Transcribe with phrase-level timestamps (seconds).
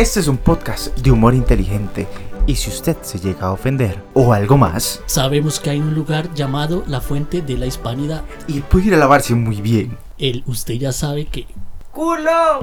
[0.00, 2.08] Este es un podcast de humor inteligente
[2.46, 6.32] y si usted se llega a ofender o algo más, Sabemos que hay un lugar
[6.32, 8.22] llamado la Fuente de la Hispanidad.
[8.48, 9.98] y puede ir a lavarse muy bien.
[10.16, 11.46] El usted ya sabe que.
[11.92, 12.60] ¡Culo!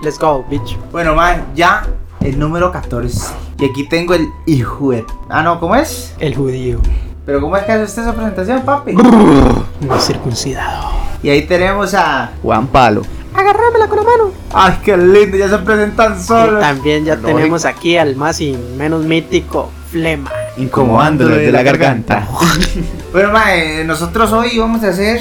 [0.00, 0.78] Let's go, bitch.
[0.92, 1.88] Bueno, man, ya
[2.20, 3.32] el número 14.
[3.58, 5.04] Y aquí tengo el hijo de...
[5.28, 6.14] Ah, no, ¿cómo es?
[6.20, 6.80] El judío.
[7.26, 8.92] Pero ¿cómo es que hace usted esa presentación, papi?
[8.92, 11.09] No circuncidado.
[11.22, 12.30] Y ahí tenemos a...
[12.42, 13.02] Juan Palo.
[13.34, 14.32] Agárramela con la mano.
[14.52, 15.36] ¡Ay, qué lindo!
[15.36, 16.60] Ya se presentan Y solos.
[16.60, 17.36] también ya Lógico.
[17.36, 20.30] tenemos aquí al más y menos mítico Flema.
[20.56, 22.26] Incomodándolo desde la garganta.
[23.12, 25.20] Bueno, mae, nosotros hoy vamos a hacer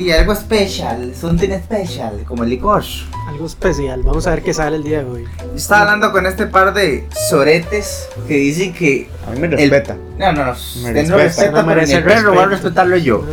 [0.00, 2.82] y algo especial, something special, como el licor.
[3.28, 4.02] Algo especial.
[4.02, 5.24] Vamos a ver qué sale el día de hoy.
[5.38, 9.08] Yo estaba hablando con este par de soretes que dicen que...
[9.28, 9.96] A mí me el- respeta.
[10.18, 13.24] No, no, no, Me no respeta, respeta, no merece el perro va a respetarlo yo.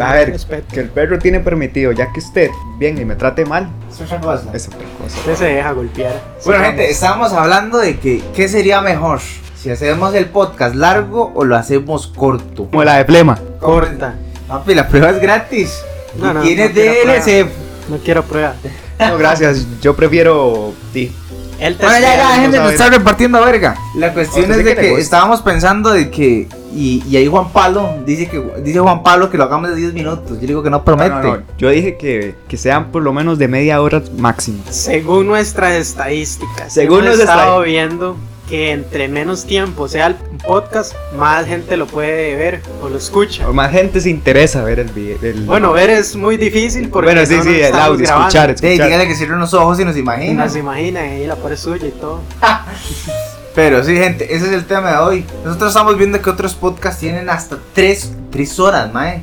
[0.00, 0.66] A ver, Respeto.
[0.74, 4.20] que el perro tiene permitido, ya que usted viene y me trate mal, Es otra
[4.20, 4.50] cosa.
[4.52, 5.18] es otra cosa.
[5.20, 6.20] Usted se deja golpear.
[6.44, 9.20] Bueno, Sí, gente, estábamos hablando de que qué sería mejor,
[9.56, 12.66] si hacemos el podcast largo o lo hacemos corto.
[12.66, 13.38] Como la de Flema.
[13.60, 14.14] Corta.
[14.48, 15.80] Papi, la prueba es gratis.
[16.16, 17.48] No, no, tiene no quiero DLC.
[17.88, 18.54] No quiero prueba.
[18.98, 21.12] No, gracias, yo prefiero ti.
[21.58, 22.72] Él te Bueno, ya, ya, nos ver.
[22.72, 23.76] está repartiendo verga.
[23.96, 26.48] La cuestión ¿A usted es de que estábamos pensando de que.
[26.72, 29.94] Y, y ahí Juan Pablo dice que dice Juan Pablo que lo hagamos de 10
[29.94, 30.40] minutos.
[30.40, 31.10] Yo digo que no promete.
[31.10, 34.62] No, no, no, Yo dije que, que sean por lo menos de media hora máximo.
[34.70, 38.16] Según nuestras estadísticas, Según hemos nuestras estado viendo
[38.48, 40.14] que entre menos tiempo sea el
[40.46, 43.48] podcast, más gente lo puede ver o lo escucha.
[43.48, 45.18] O más gente se interesa ver el video.
[45.22, 48.28] el- Bueno, ver es muy difícil porque Bueno, sí, no sí, nos el audio, grabando.
[48.28, 48.86] escuchar, Sí, escuchar.
[48.86, 50.44] dígale que cierren los ojos y nos Y imagina.
[50.46, 52.20] nos imaginan ahí la pared suya y todo.
[53.54, 55.24] Pero sí, gente, ese es el tema de hoy.
[55.44, 58.12] Nosotros estamos viendo que otros podcasts tienen hasta 3,
[58.60, 59.20] horas, mae.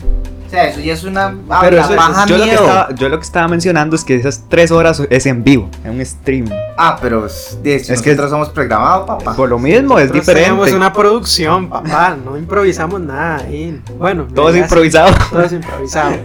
[0.55, 1.35] Sea, eso ya es una.
[1.61, 2.63] Pero eso- baja yo, lo que miedo.
[2.65, 5.91] estaba, yo lo que estaba mencionando es que esas tres horas es en vivo, en
[5.99, 6.47] un stream.
[6.77, 9.35] Ah, pero es, de- Es que- nosotros somos programados, papá.
[9.35, 10.49] Por lo mismo, es Nosotros diferente.
[10.49, 12.15] tenemos una producción, papá.
[12.23, 13.81] No improvisamos nada ahí.
[13.97, 15.13] Bueno, Todo es improvisado.
[15.29, 16.15] Todo es improvisado.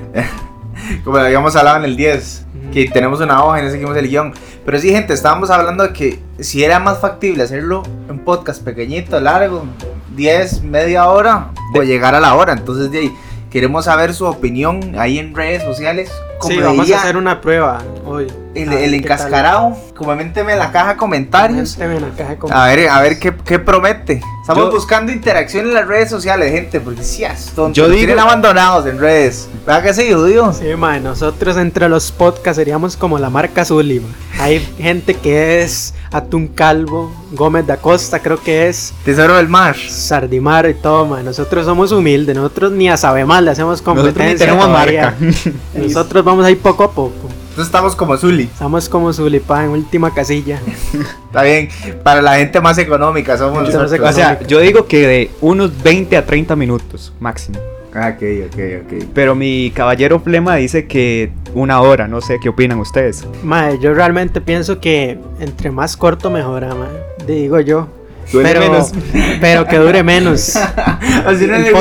[1.04, 2.72] Como lo habíamos hablado en el 10, Ujú.
[2.72, 4.32] que tenemos una hoja y no seguimos el guion.
[4.64, 9.18] Pero sí, gente, estábamos hablando de que si era más factible hacerlo en podcast pequeñito,
[9.20, 9.64] largo,
[10.16, 12.52] 10, media hora, o llegar a la hora.
[12.52, 13.12] Entonces, de ahí,
[13.50, 16.10] queremos saber su opinión ahí en redes sociales.
[16.40, 18.26] Como Sí, vamos a hacer una prueba hoy.
[18.54, 19.76] el, A encascarado.
[19.96, 21.78] Coménteme en la caja de comentarios.
[21.78, 22.76] En la caja de A comentarios.
[22.76, 24.22] ver, a ver qué, qué promete.
[24.40, 27.74] Estamos Yo- buscando interacción en las redes sociales, gente, porque si es tonto.
[27.74, 29.48] Yo digo- tienen abandonados en redes.
[29.66, 30.52] ¿Verdad que sí, judío?
[30.54, 30.64] Sí,
[31.02, 34.10] nosotros entre los podcasts seríamos como la marca Zully, mae.
[34.40, 39.76] Hay gente que es Atún Calvo, Gómez da Costa, creo que es Tesoro del mar.
[39.76, 41.22] Sardimar y todo, mae.
[41.22, 44.46] Nosotros somos humildes, nosotros ni a saber más le hacemos Nosotros ni competencia.
[44.46, 45.02] tenemos todavía.
[45.20, 45.50] marca.
[45.74, 47.28] Nosotros vamos ahí poco a poco.
[47.50, 48.44] Entonces estamos como Zully.
[48.44, 50.60] Estamos como Zully, pa, en última casilla.
[51.26, 51.68] Está bien.
[52.02, 54.10] Para la gente más económica somos Gente más nosotros.
[54.10, 57.58] O sea, yo digo que de unos 20 a 30 minutos máximo.
[57.92, 59.04] Ah, ok, ok, ok.
[59.12, 63.26] Pero mi caballero Flema dice que una hora, no sé qué opinan ustedes.
[63.42, 67.26] Mae, yo realmente pienso que entre más corto mejor, mae.
[67.26, 67.88] Digo yo.
[68.32, 68.92] Duele pero, menos.
[69.40, 70.56] pero que dure menos.
[71.26, 71.72] Así no le.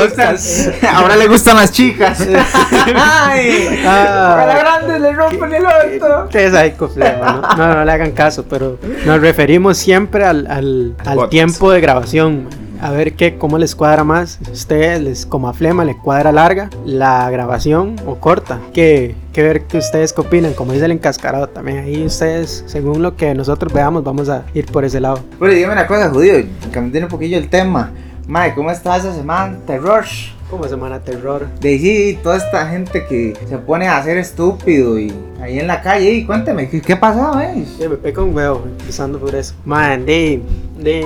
[0.92, 2.20] Ahora le gustan las chicas.
[2.96, 4.42] Ay, Ah.
[4.42, 6.28] a la grande le rompen el orto.
[6.30, 7.56] Qué psycho, Flema, ¿no?
[7.56, 12.48] No, no le hagan caso, pero nos referimos siempre al, al, al tiempo de grabación.
[12.80, 14.38] A ver qué, cómo les cuadra más.
[14.50, 18.58] Ustedes, les, como a Flema, le cuadra larga la grabación o corta.
[18.72, 20.54] Que, que ver que ustedes qué opinan.
[20.54, 21.78] Como dice el encascarado también.
[21.78, 25.20] Ahí ustedes, según lo que nosotros veamos, vamos a ir por ese lado.
[25.38, 26.34] Bueno, dígame una cosa, judío.
[26.72, 27.90] Cambiando un poquillo el tema.
[28.26, 29.58] Mae, ¿cómo está esa semana?
[29.66, 30.04] Terror.
[30.50, 31.46] Como Semana Terror.
[31.60, 35.80] De sí, toda esta gente que se pone a hacer estúpido y ahí en la
[35.80, 36.10] calle.
[36.10, 37.64] Y cuénteme, ¿qué, qué pasó, eh?
[37.78, 39.54] Sí, me peca un huevo, empezando por eso.
[39.64, 40.42] Mae, de,
[40.78, 41.04] de,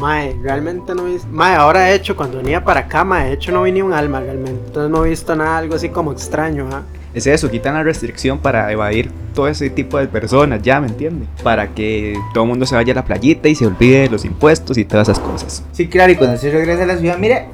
[0.00, 1.18] mae, realmente no vi.
[1.30, 3.92] Mae, ahora he hecho, cuando venía para acá, mae, de hecho no vi ni un
[3.92, 4.62] alma realmente.
[4.66, 6.82] Entonces no he visto nada, algo así como extraño, ¿ah?
[7.12, 11.26] Es eso, quitan la restricción para evadir todo ese tipo de personas, ya, ¿me entiende?
[11.42, 14.26] Para que todo el mundo se vaya a la playita y se olvide de los
[14.26, 15.64] impuestos y todas esas cosas.
[15.72, 17.46] Sí, claro, y cuando se regresa a la ciudad, mire.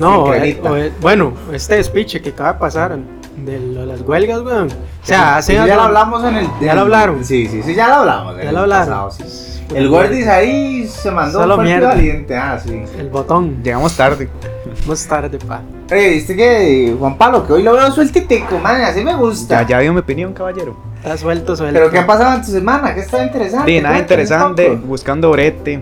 [0.00, 2.98] No, Sí, eh, o, eh, bueno, este despiche que acaba de pasar
[3.36, 4.68] de lo las huelgas, weón.
[4.68, 6.48] O sea, hace Sí, ya lo hablamos en el.
[6.60, 7.24] ¿Ya lo hablaron?
[7.24, 8.36] Sí, sí, sí, ya lo hablamos.
[8.42, 8.88] Ya lo hablaron.
[8.88, 9.60] pasado, sí.
[9.74, 12.36] El Gordis ahí se mandó Solo un valiente.
[12.36, 12.82] Ah, sí.
[12.98, 13.62] El botón.
[13.62, 14.28] Llegamos tarde.
[14.86, 15.60] Más tarde, pa.
[15.92, 19.62] Oye, viste que Juan Pablo, que hoy lo veo sueltitico, man, así me gusta.
[19.62, 20.76] Ya, ya dio mi opinión, caballero.
[20.96, 21.74] Está suelto, suelto.
[21.78, 22.94] Pero ¿qué ha pasado en tu semana?
[22.94, 23.70] ¿Qué está interesante?
[23.70, 25.80] De nada interesante, buscando brete,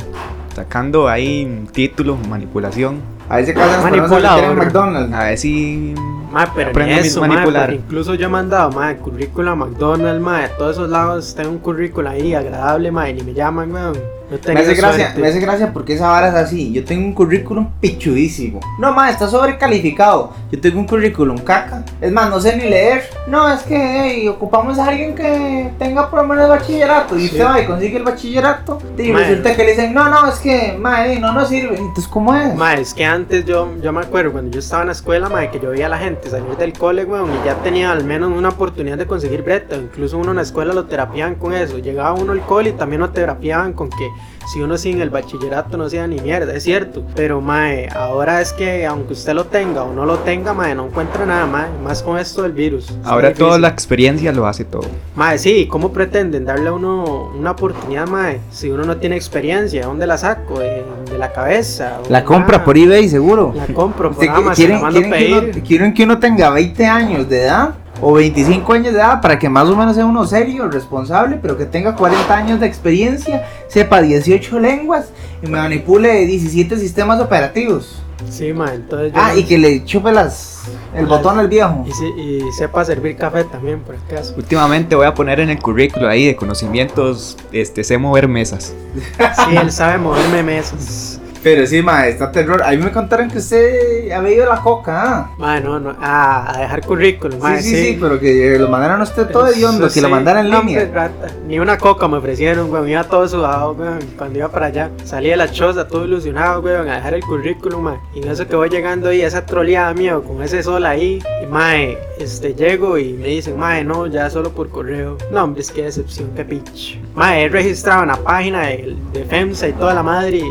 [0.54, 3.17] sacando ahí títulos, manipulación.
[3.28, 4.56] A ver si acaso nos ponemos a meter en Manipulador.
[4.56, 5.14] McDonald's.
[5.14, 5.94] A ver si
[6.30, 7.72] Ma, pero a eso, ma, manipular.
[7.72, 11.58] incluso yo he mandado, ma, currículum a McDonald's, ma, de todos esos lados tengo un
[11.58, 14.18] currículum ahí agradable, ma, y ni me llaman, weón.
[14.30, 15.20] No Me hace, gracia, suerte.
[15.22, 16.70] me hace gracia porque esa vara es así.
[16.70, 18.60] Yo tengo un currículum pichudísimo.
[18.78, 20.34] No, ma, está sobrecalificado.
[20.52, 21.82] Yo tengo un currículum caca.
[21.98, 23.08] Es más, no sé ni leer.
[23.26, 27.18] No, es que hey, ocupamos a alguien que tenga por lo menos bachillerato.
[27.18, 28.78] Y usted va y consigue el bachillerato.
[28.98, 29.20] Y Ma.
[29.20, 31.78] resulta que le dicen, no, no, es que, ma, eh, no nos sirve.
[31.78, 32.54] Entonces, ¿cómo es?
[32.54, 35.50] Ma, es que antes yo, yo me acuerdo cuando yo estaba en la escuela, ma,
[35.50, 38.32] que yo veía a la gente salir del cole, weón, y ya tenía al menos
[38.36, 39.76] una oportunidad de conseguir breta.
[39.76, 41.78] Incluso uno en la escuela lo terapiaban con eso.
[41.78, 44.08] Llegaba uno al cole y también lo terapiaban con que
[44.52, 47.02] si uno sin el bachillerato no hacía ni mierda, es cierto.
[47.14, 50.86] Pero, mae, ahora es que aunque usted lo tenga o no lo tenga, mae, no
[50.86, 52.90] encuentra nada, mae, más con esto del virus.
[53.04, 54.86] Ahora toda la experiencia lo hace todo.
[55.16, 58.40] Mae, sí, ¿cómo pretenden darle a uno una oportunidad, mae?
[58.50, 60.60] Si uno no tiene experiencia, ¿dónde la saco?
[60.60, 61.98] ¿De, de la cabeza?
[62.06, 63.52] ¿O La compra por eBay, seguro.
[63.54, 65.62] La compro por ¿Usted qui- Amazon, ¿Quieren, quieren que uno, pedir.
[65.62, 69.46] quieren que uno tenga 20 años de edad o 25 años de edad para que
[69.50, 74.00] más o menos sea uno serio, responsable, pero que tenga 40 años de experiencia, sepa
[74.00, 75.10] 18 lenguas
[75.42, 78.00] y me manipule 17 sistemas operativos?
[78.30, 80.62] Sí, mae, entonces yo Ah, no- y que le chupe las,
[80.94, 81.84] el Las- botón al viejo.
[81.86, 84.32] y, se- y sepa servir café también, por acaso.
[84.36, 88.72] Últimamente voy a poner en el currículo ahí de conocimientos, este, sé mover mesas.
[89.16, 91.20] Sí, él sabe moverme mesas.
[91.42, 92.62] Pero sí, ma, está terror.
[92.62, 95.30] A mí me contaron que usted había ido a la coca, ¿ah?
[95.38, 99.00] Mae, no, no, ah, a dejar currículum, mae, sí, sí, sí, pero que lo mandaron
[99.00, 100.90] a usted todo hediondo, que lo mandaran en línea.
[100.92, 101.28] rata.
[101.46, 102.88] Ni una coca me ofrecieron, weón.
[102.88, 104.00] Iba todo sudado, weón.
[104.16, 107.82] Cuando iba para allá, salí de la choza todo ilusionado, weón, a dejar el currículum,
[107.82, 107.98] mae.
[108.14, 111.46] Y en eso que voy llegando ahí, esa troleada mía, con ese sol ahí, y
[111.46, 115.16] mae, este, llego y me dicen, mae, no, ya solo por correo.
[115.30, 117.00] No, hombre, es que decepción, qué pinche.
[117.14, 120.44] Mae, he registrado en la página de, de FEMSA y toda la madre, y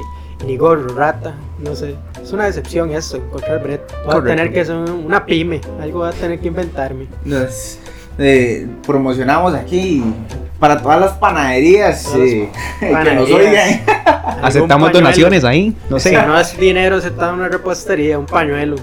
[0.45, 1.35] ni gorro, rata.
[1.59, 3.81] No sé, es una decepción eso, encontrar Brett.
[4.05, 4.19] Voy Correcto.
[4.19, 7.07] a tener que ser una pyme, algo voy a tener que inventarme.
[7.25, 7.79] Nos
[8.19, 10.03] eh, promocionamos aquí
[10.59, 12.49] para todas las panaderías Todas las eh,
[12.79, 12.93] que nos
[13.29, 13.29] panaderías.
[13.39, 13.81] oigan.
[14.43, 14.99] Aceptamos pañuelo.
[15.07, 16.09] donaciones ahí, no sé.
[16.09, 18.75] Si no es dinero, se está en una repostería, un pañuelo.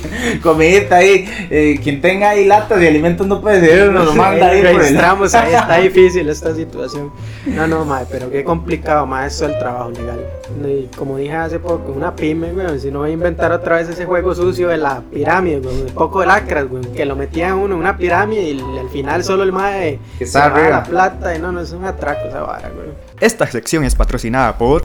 [0.42, 1.24] Comidita ahí.
[1.50, 4.82] eh, quien tenga ahí latas de alimentos no puede ser, nos lo manda ahí por
[4.82, 4.98] el.
[4.98, 7.12] ahí, está difícil esta situación.
[7.46, 10.20] No, no, mae, pero qué complicado, mae, eso el trabajo legal.
[10.64, 13.88] Y como dije hace poco, una pyme, weón, si no voy a inventar otra vez
[13.88, 17.54] ese juego sucio de la pirámide, weón, un poco de lacras, weón, que lo metían
[17.54, 21.38] uno en una pirámide y al final solo el mae Que se la plata y
[21.38, 22.94] no, no, es un atraco esa vara, weón.
[23.20, 24.82] Esta sección es patrocinada por...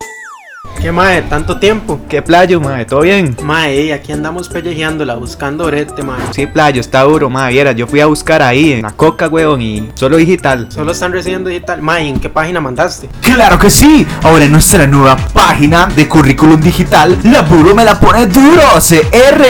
[0.82, 1.24] ¿Qué mae?
[1.24, 2.00] ¿Tanto tiempo?
[2.08, 2.86] ¿Qué playo, madre?
[2.86, 3.36] ¿Todo bien?
[3.44, 6.22] Mae, aquí andamos pellejeándola, buscando brete, mae.
[6.32, 7.54] Sí, playo, está duro, madre.
[7.54, 10.68] Viera, yo fui a buscar ahí en la coca, weón, y solo digital.
[10.70, 11.82] Solo están recibiendo digital.
[11.82, 13.10] Mae, ¿en qué página mandaste?
[13.22, 18.00] Claro que sí, ahora en nuestra nueva página de currículum digital, la Buro me la
[18.00, 19.44] pone duro, CR.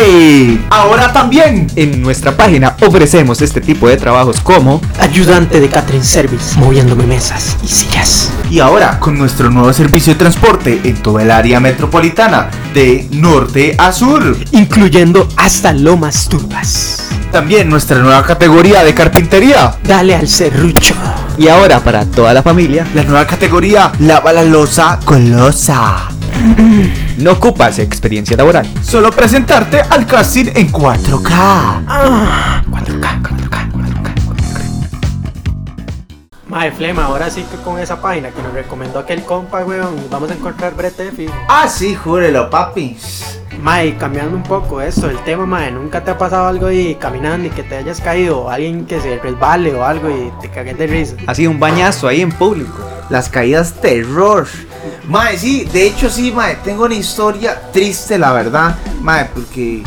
[0.70, 1.68] Ahora también.
[1.76, 7.58] En nuestra página ofrecemos este tipo de trabajos como Ayudante de catering service, moviéndome mesas
[7.64, 8.32] y sillas.
[8.50, 13.74] Y ahora con nuestro nuevo servicio de transporte en toda el área metropolitana, de norte
[13.78, 14.36] a sur.
[14.52, 17.08] Incluyendo hasta lomas turbas.
[17.32, 19.78] También nuestra nueva categoría de carpintería.
[19.86, 20.96] Dale al serrucho.
[21.38, 26.10] Y ahora para toda la familia, La nueva categoría, lava la losa colosa.
[27.20, 28.68] no ocupas experiencia laboral.
[28.84, 31.30] Solo presentarte al casting en 4K.
[31.32, 33.37] Ah, 4K, 4K, 4K.
[36.58, 40.32] Mae, Flema, ahora sí que con esa página que nos recomendó aquel compa, weón, vamos
[40.32, 41.32] a encontrar brete fijo.
[41.48, 42.98] Ah, sí, júrelo, papi.
[43.62, 47.46] Mae, cambiando un poco esto, el tema, mae, ¿nunca te ha pasado algo y caminando
[47.48, 48.40] y que te hayas caído?
[48.40, 51.16] O alguien que se resbale o algo y te cagues de risa.
[51.28, 52.74] Así un bañazo ahí en público.
[53.12, 54.48] Las caídas terror.
[55.08, 58.76] Mae, sí, de hecho sí, mae, tengo una historia triste, la verdad.
[59.04, 59.84] Mae, porque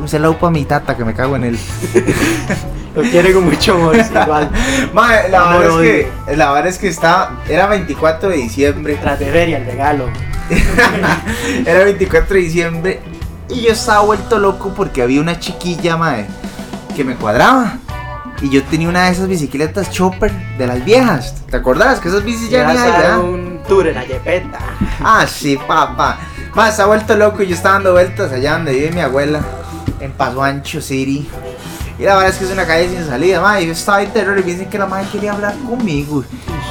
[0.00, 1.58] un saludo para mi tata que me cago en él.
[2.94, 4.50] Lo quiere con mucho amor, igual.
[4.92, 8.98] Mae, la verdad es que la verdad es que estaba era 24 de diciembre.
[9.00, 10.08] Tras de feria, el regalo.
[11.66, 13.00] Era 24 de diciembre
[13.48, 16.26] y yo estaba vuelto loco porque había una chiquilla, mae,
[16.94, 17.78] que me cuadraba.
[18.40, 21.34] Y yo tenía una de esas bicicletas chopper de las viejas.
[21.48, 22.00] ¿Te acordás?
[22.00, 23.20] Que esas bicis ya ni hay, ¿verdad?
[23.20, 24.58] un tour en la yepeta.
[25.00, 26.18] Ah, sí, papá.
[26.54, 29.40] Más, está vuelto loco y yo estaba dando vueltas allá donde vive mi abuela,
[30.00, 31.28] en Paso Ancho City.
[31.98, 33.60] Y la verdad es que es una calle sin salida, ma.
[33.60, 36.24] Y yo estaba en terror y me dicen que la madre quería hablar conmigo.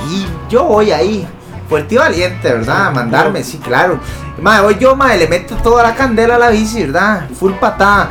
[0.09, 1.27] Y yo voy ahí,
[1.69, 2.87] fuerte y valiente, ¿verdad?
[2.87, 3.99] A mandarme, sí, claro.
[4.41, 7.29] Madre, voy yo, madre, le meto toda la candela a la bici, ¿verdad?
[7.39, 8.09] Full patada.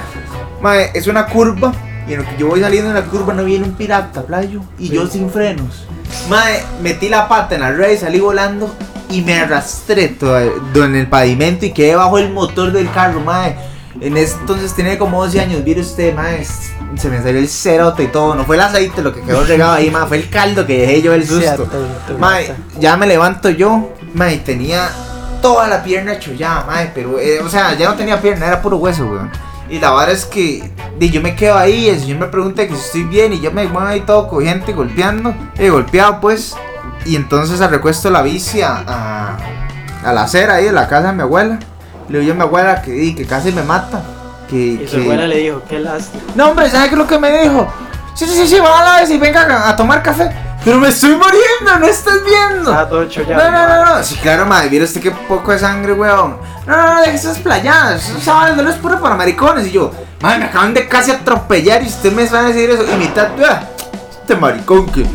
[0.62, 1.73] Madre, es una curva.
[2.09, 4.62] Y en lo que yo voy saliendo en la curva no viene un pirata, playo.
[4.79, 5.87] Y yo sin frenos.
[6.29, 8.75] Madre, metí la pata en la red y salí volando.
[9.11, 13.57] Y me arrastré todo, en el pavimento y quedé bajo el motor del carro, madre.
[14.00, 16.47] En ese entonces tenía como 12 años, mire usted, mae,
[16.97, 18.35] se me salió el cerote y todo.
[18.35, 21.02] No fue el aceite lo que quedó regado ahí, mae, fue el caldo que dejé
[21.02, 21.68] yo el susto.
[22.18, 24.88] Mae, ya me levanto yo, mae, tenía
[25.40, 28.76] toda la pierna chollada, mae, pero, eh, o sea, ya no tenía pierna, era puro
[28.76, 29.30] hueso, weón.
[29.70, 30.68] Y la verdad es que
[30.99, 33.52] di, yo me quedo ahí, el señor me pregunta que si estoy bien y yo
[33.52, 36.56] me muevo ahí todo cogiente, golpeando, eh, golpeado pues.
[37.06, 39.38] Y entonces recuesto la bici a, a,
[40.04, 41.59] a la acera ahí de la casa de mi abuela.
[42.09, 44.02] Le digo yo a mi abuela que, que casi me mata.
[44.50, 46.23] Que, Y su que- abuela le dijo, qué lástima.
[46.35, 47.73] no, hombre, ¿sabes qué es lo que me dijo?
[48.14, 50.30] Sí, sí, sí, sí, va a la vez y venga a, a tomar café.
[50.64, 52.71] Pero me estoy muriendo, no estás viendo.
[52.71, 53.37] Estaba todo hecho ya.
[53.37, 54.04] No, no, no, no.
[54.04, 54.69] Sí, claro, madre.
[54.69, 56.37] ¿Vieron usted qué poco de sangre, weón?
[56.66, 58.11] No, no, no, de esas playadas.
[58.11, 59.69] Esa vaina no es puro para maricones.
[59.69, 59.90] Y yo,
[60.21, 62.85] madre, me acaban de casi atropellar y usted me va a decir eso.
[62.92, 63.62] Y mitad, ah,
[64.21, 65.07] este maricón que.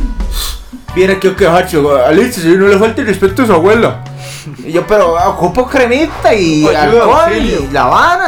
[0.95, 1.77] Viene aquí a quejarse,
[2.07, 3.99] Alicia, si no le falta el respeto a su abuela.
[4.63, 7.59] Y yo, pero ocupo cremita y Ayuda, alcohol auxilio.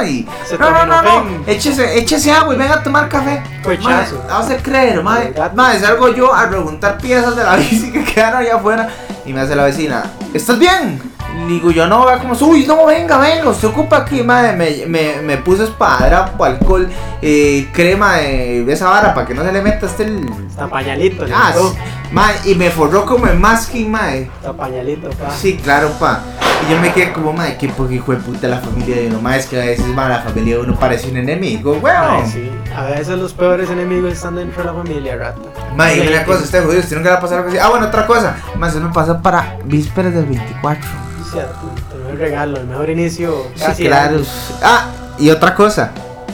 [0.03, 0.27] y y.
[0.45, 1.43] Se No, no, no, no.
[1.47, 3.43] Échese, échese agua y venga a tomar café.
[3.63, 4.23] Cochazo.
[4.29, 5.33] No se creer, madre.
[5.53, 8.89] Madre, salgo yo a preguntar piezas de la bici que quedaron allá afuera.
[9.25, 11.01] Y me hace la vecina, ¿estás bien?
[11.45, 14.53] Digo yo, no, va como, uy, no, venga, venga, usted ocupa aquí, madre.
[14.53, 16.89] Me, me, me puso espadrapo, alcohol,
[17.21, 20.25] eh, crema de, esa vara para que no se le meta este el.
[20.49, 21.77] Está pañalito, le Ah, sí.
[22.11, 24.29] madre, y me forró como el masking, madre.
[24.39, 25.31] Está pañalito, pa.
[25.31, 26.21] Sí, claro, pa.
[26.67, 29.21] Y yo me quedé como, madre, qué poco hijo de puta la familia de uno.
[29.21, 31.97] Madre, es que a veces, madre, la familia de uno parece un enemigo, weón.
[32.09, 32.51] Ay, sí.
[32.75, 35.39] A veces los peores enemigos están dentro de la familia, rata.
[35.75, 37.57] Madre, dime una cosa, este jodido, usted nunca le algo así.
[37.57, 38.35] Ah, bueno, otra cosa.
[38.57, 41.06] Más eso me pasa para vísperas del 24.
[41.31, 41.59] Cierto,
[41.93, 43.47] el mejor regalo, el mejor inicio.
[43.55, 44.21] Sí, claro.
[44.63, 45.91] Ah, y otra cosa.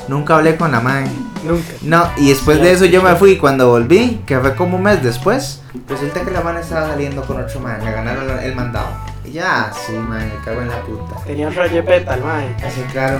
[0.08, 1.10] Nunca hablé con la madre.
[1.44, 1.74] Nunca.
[1.82, 3.38] No, y después de eso yo me fui.
[3.38, 7.42] Cuando volví, que fue como un mes después, resulta que la madre estaba saliendo con
[7.42, 7.84] otro madre.
[7.86, 8.88] Me ganaron el mandado.
[9.26, 11.16] Y ya, sí, madre, me cago en la puta.
[11.26, 12.56] Tenía otra jepeta, el mae.
[12.58, 13.20] Así, claro.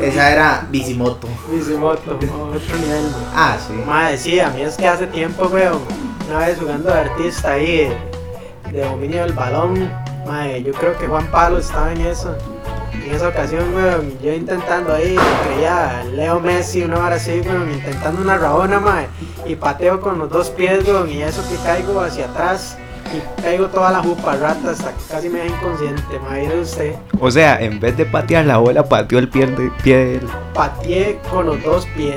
[0.00, 1.26] Esa era Bicimoto.
[1.50, 3.32] Bicimoto, otro nivel, mae.
[3.34, 3.72] Ah, sí.
[3.86, 5.80] Mae, sí, a mí es que hace tiempo, weón,
[6.28, 7.90] una vez jugando de artista ahí,
[8.70, 9.90] de dominio del balón,
[10.62, 12.36] yo creo que Juan Pablo estaba en eso.
[12.92, 18.20] En esa ocasión, weón, yo intentando ahí, creía Leo Messi, una hora así, weón, intentando
[18.20, 19.08] una rabona, mae,
[19.46, 22.76] y pateo con los dos pies, weón, y eso que caigo hacia atrás,
[23.14, 26.94] y caigo toda la jupa rata hasta que casi me da inconsciente, mae, mire usted.
[27.20, 31.20] O sea, en vez de patear la bola, pateó el pie, de, pie del- Pateé
[31.30, 32.16] con los dos pies.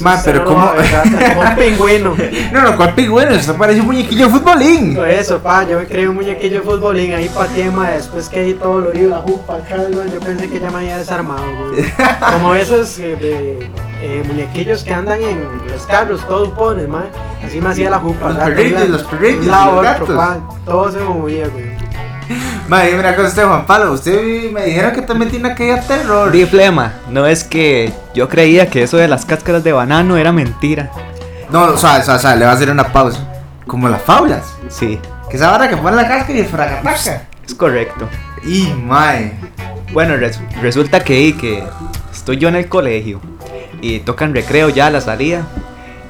[0.00, 2.16] Ma, pero no como un pingüino.
[2.52, 3.30] No, no, ¿cuál pingüino?
[3.30, 4.94] Eso parece un muñequillo de futbolín.
[4.94, 8.40] Por eso, pa, yo me creí un muñequillo de futbolín, ahí pateé, ma, después que
[8.40, 9.58] ahí todo lo la jupa
[10.12, 11.84] yo pensé que ya me había desarmado, güey.
[12.32, 17.04] Como esos eh, de, eh, muñequillos que andan en los carros, todos pones, ma,
[17.44, 18.28] así me hacía la jupa.
[18.30, 20.08] Los perritos, los perritos, los otro, gatos.
[20.10, 21.66] pa, todo se movía, güey.
[22.68, 23.92] Madre, dime una cosa, usted, Juan Pablo.
[23.92, 26.30] Usted me dijeron que también tiene aquella terror.
[26.30, 30.32] Di flema, no es que yo creía que eso de las cáscaras de banano era
[30.32, 30.90] mentira.
[31.50, 33.26] No, o sea, o sea, o sea, le va a hacer una pausa.
[33.66, 34.44] Como las faulas.
[34.68, 34.98] Sí,
[35.30, 37.22] Que esa vara que pone la cáscara y el fragataca.
[37.46, 38.06] es correcto.
[38.44, 39.32] Y, mae.
[39.92, 41.64] Bueno, res- resulta que, que
[42.12, 43.20] estoy yo en el colegio
[43.80, 45.46] y tocan recreo ya a la salida.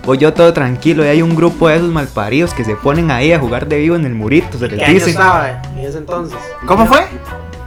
[0.05, 3.33] Voy yo todo tranquilo y hay un grupo de esos malparidos que se ponen ahí
[3.33, 5.11] a jugar de vivo en el murito, se ¿En qué les año dice.
[5.11, 6.39] estaba en ese entonces?
[6.67, 7.07] ¿Cómo fue?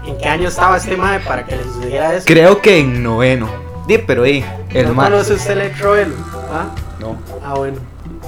[0.07, 2.25] ¿En qué año estaba este mae para que le sucediera eso?
[2.25, 3.47] Creo que en noveno.
[3.87, 4.43] Di, pero di,
[4.73, 6.15] el ¿No conoce usted Electroelo?
[6.51, 6.65] ¿Ah?
[6.99, 7.17] No.
[7.45, 7.77] Ah, bueno,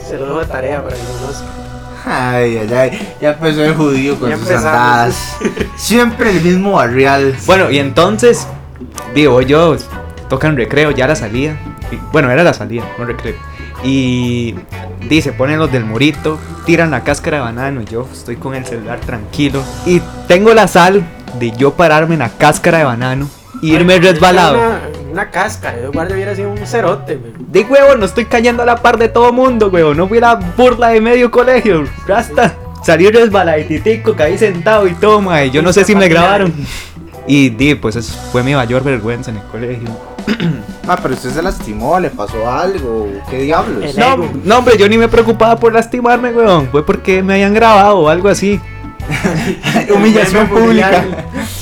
[0.07, 1.45] se lo dejo de tarea para que lo conozca.
[2.05, 3.13] Ay, ay, ay.
[3.21, 4.77] Ya empezó el judío con Ya sus empezamos.
[4.77, 5.37] andadas.
[5.77, 7.35] Siempre el mismo barrial.
[7.45, 8.45] Bueno, y entonces,
[9.15, 9.77] digo yo,
[10.29, 11.55] tocan recreo ya la salida.
[11.91, 13.35] Y- bueno, era la salida, no recreo.
[13.83, 14.55] Y
[15.09, 18.65] dice, ponen los del murito, tiran la cáscara de banano y yo estoy con el
[18.65, 19.61] celular tranquilo.
[19.85, 21.03] Y tengo la sal
[21.39, 23.27] de yo pararme en la cáscara de banano
[23.61, 24.55] e irme resbalado.
[24.55, 24.79] Una,
[25.11, 27.33] una cáscara, yo guardo hubiera sido un cerote, güey.
[27.49, 29.93] De huevo, no estoy cayendo a la par de todo mundo, huevo.
[29.93, 31.83] No fui la burla de medio colegio.
[32.07, 32.55] Rasta.
[32.85, 35.49] Salí resbaladitico, caí sentado y todo, mae.
[35.51, 36.53] Yo no sé si me grabaron.
[37.27, 39.87] Y di, pues eso fue mi mayor vergüenza en el colegio.
[40.85, 43.09] Ah, pero usted se lastimó, le pasó algo.
[43.29, 43.95] ¿Qué diablos?
[43.95, 46.67] No, no, hombre, yo ni me preocupaba por lastimarme, weón.
[46.71, 48.59] Fue porque me habían grabado o algo así.
[49.95, 51.05] Humillación pública.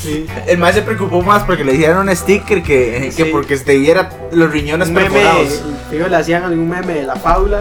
[0.01, 0.25] Sí.
[0.48, 3.30] El más se preocupó más porque le hicieron un sticker que, que Sí.
[3.32, 5.62] porque te viera los riñones Un meme, perforados.
[5.91, 7.60] fijo, le hacían algún meme de la faula,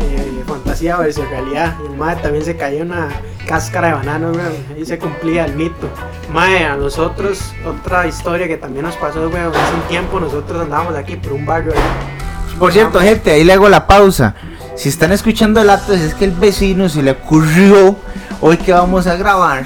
[0.00, 1.76] eh, fantasía versus realidad.
[1.82, 3.08] Y el mae también se caía una
[3.46, 4.44] cáscara de banano, güey.
[4.76, 5.88] Ahí se cumplía el mito.
[6.32, 9.42] Mae, a nosotros, otra historia que también nos pasó, güey.
[9.42, 11.72] Hace un tiempo nosotros andábamos aquí por un barrio.
[11.72, 12.58] ahí.
[12.58, 14.34] Por cierto, gente, ahí le hago la pausa.
[14.76, 17.96] Si están escuchando el acto, es que el vecino se le ocurrió
[18.40, 19.64] hoy que vamos a grabar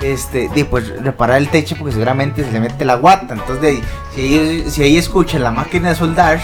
[0.00, 3.34] este, de, pues reparar el techo porque seguramente se le mete la guata.
[3.34, 3.82] Entonces, de
[4.14, 6.40] si, ahí, si ahí escuchan la máquina de soldar,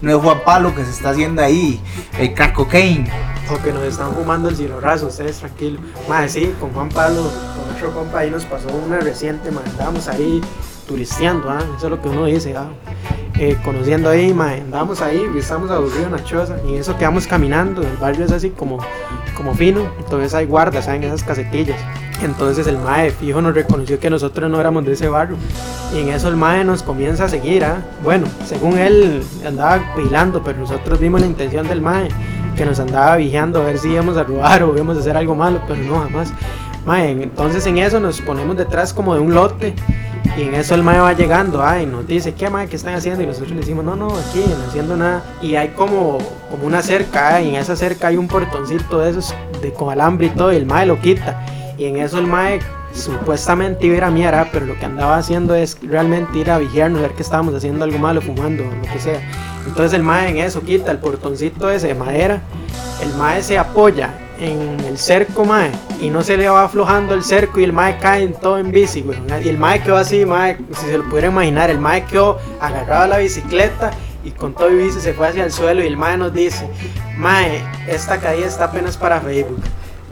[0.00, 1.80] no es Juan Pablo que se está haciendo ahí,
[2.18, 3.10] el crack cocaine.
[3.50, 5.80] O que nos están fumando el cigarrazo, ustedes tranquilos.
[6.08, 10.06] Más sí, con Juan Pablo, con otro compa ahí nos pasó una reciente, más andábamos
[10.08, 10.40] ahí
[10.86, 11.62] turisteando, ¿ah?
[11.76, 12.68] eso es lo que uno dice, ¿ah?
[13.38, 17.82] Eh, conociendo ahí, ma, andábamos ahí, estamos aburridos en la choza y eso quedamos caminando,
[17.82, 18.78] el barrio es así como,
[19.36, 21.04] como fino, entonces hay guardas, ¿saben?
[21.04, 21.78] Esas casetillas.
[22.22, 25.36] Entonces el mae fijo nos reconoció que nosotros no éramos de ese barrio.
[25.94, 27.82] Y en eso el mae nos comienza a seguir, ¿ah?
[28.02, 32.08] Bueno, según él andaba vigilando, pero nosotros vimos la intención del mae,
[32.56, 35.34] que nos andaba vigilando a ver si íbamos a robar o íbamos a hacer algo
[35.34, 36.32] malo, pero no, jamás.
[36.84, 39.74] Mae, entonces en eso nos ponemos detrás como de un lote
[40.38, 43.24] y en eso el mae va llegando, ay, nos dice, ¿qué mae, qué están haciendo?
[43.24, 45.24] Y nosotros le decimos, no, no, aquí, no haciendo nada.
[45.42, 49.34] Y hay como, como una cerca, y en esa cerca hay un portoncito de esos,
[49.60, 51.44] de con alambre y todo, y el mae lo quita.
[51.78, 52.58] Y en eso el mae
[52.92, 56.58] supuestamente iba a ir a mirar, pero lo que andaba haciendo es realmente ir a
[56.58, 59.20] vigiarnos, ver que estábamos haciendo algo malo, fumando, lo que sea.
[59.66, 62.42] Entonces el mae en eso quita el portoncito ese de madera,
[63.02, 65.70] el mae se apoya en el cerco, mae,
[66.00, 68.70] y no se le va aflojando el cerco y el mae cae en todo en
[68.70, 69.18] bici, güey.
[69.44, 73.04] Y el mae quedó así, mae, si se lo pudiera imaginar, el mae quedó agarrado
[73.04, 73.90] a la bicicleta
[74.24, 76.68] y con todo y bici se fue hacia el suelo y el mae nos dice,
[77.16, 79.60] mae, esta caída está apenas para Facebook.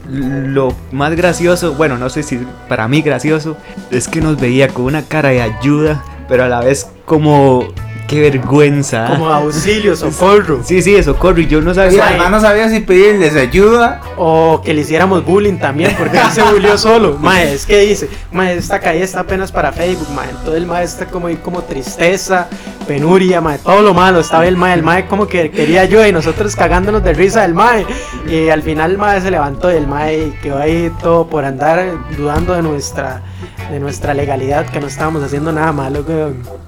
[0.09, 3.57] Lo más gracioso, bueno, no sé si para mí gracioso,
[3.91, 7.67] es que nos veía con una cara de ayuda, pero a la vez como
[8.07, 9.07] qué vergüenza.
[9.07, 10.61] Como auxilio, socorro.
[10.63, 11.39] Sí, sí, socorro.
[11.39, 12.07] Y yo no sabía.
[12.07, 14.01] además no sabía si pedirles ayuda.
[14.17, 17.17] O que le hiciéramos bullying también, porque él se bullió solo.
[17.21, 20.29] Mae, es que dice, mae, esta calle está apenas para Facebook, mae.
[20.29, 22.47] Entonces el mae está como ahí como tristeza,
[22.87, 24.19] penuria, mae, todo lo malo.
[24.19, 27.53] Estaba el mae, el mae como que quería ayuda y nosotros cagándonos de risa del
[27.53, 27.85] mae.
[28.27, 31.85] Y al final el mae se levantó y el mae quedó ahí todo por andar
[32.17, 33.21] dudando de nuestra
[33.69, 36.05] de nuestra legalidad, que no estábamos haciendo nada malo,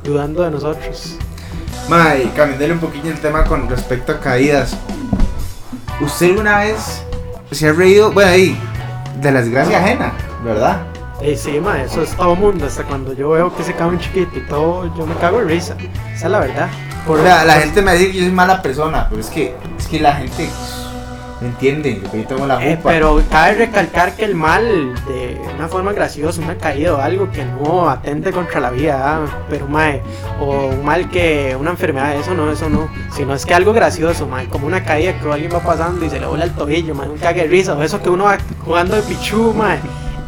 [0.03, 1.17] dudando de nosotros.
[1.87, 4.77] Mae, cambiándole un poquillo el tema con respecto a caídas.
[6.01, 7.03] ¿Usted alguna vez
[7.51, 8.59] se ha reído, bueno, ahí,
[9.21, 10.81] de la desgracia ajena, verdad?
[11.21, 12.65] Y sí, ma, eso es todo mundo.
[12.65, 15.49] Hasta cuando yo veo que se cae un chiquito y todo, yo me cago en
[15.49, 15.75] risa.
[16.13, 16.69] Esa es la verdad.
[17.05, 19.55] Por O sea, la gente me dice que yo soy mala persona, pero es que,
[19.77, 20.49] es que la gente
[21.41, 25.93] no entiende yo tengo la Eh, pero cabe recalcar que el mal, de una forma
[25.93, 30.01] graciosa, una caída o algo que no atente contra la vida, ah, pero mae,
[30.39, 34.27] o un mal que una enfermedad, eso no, eso no, sino es que algo gracioso,
[34.27, 37.07] mae, como una caída que alguien va pasando y se le vuela el tobillo, mae,
[37.07, 39.79] un cague de risa, o eso que uno va jugando de pichu, mae,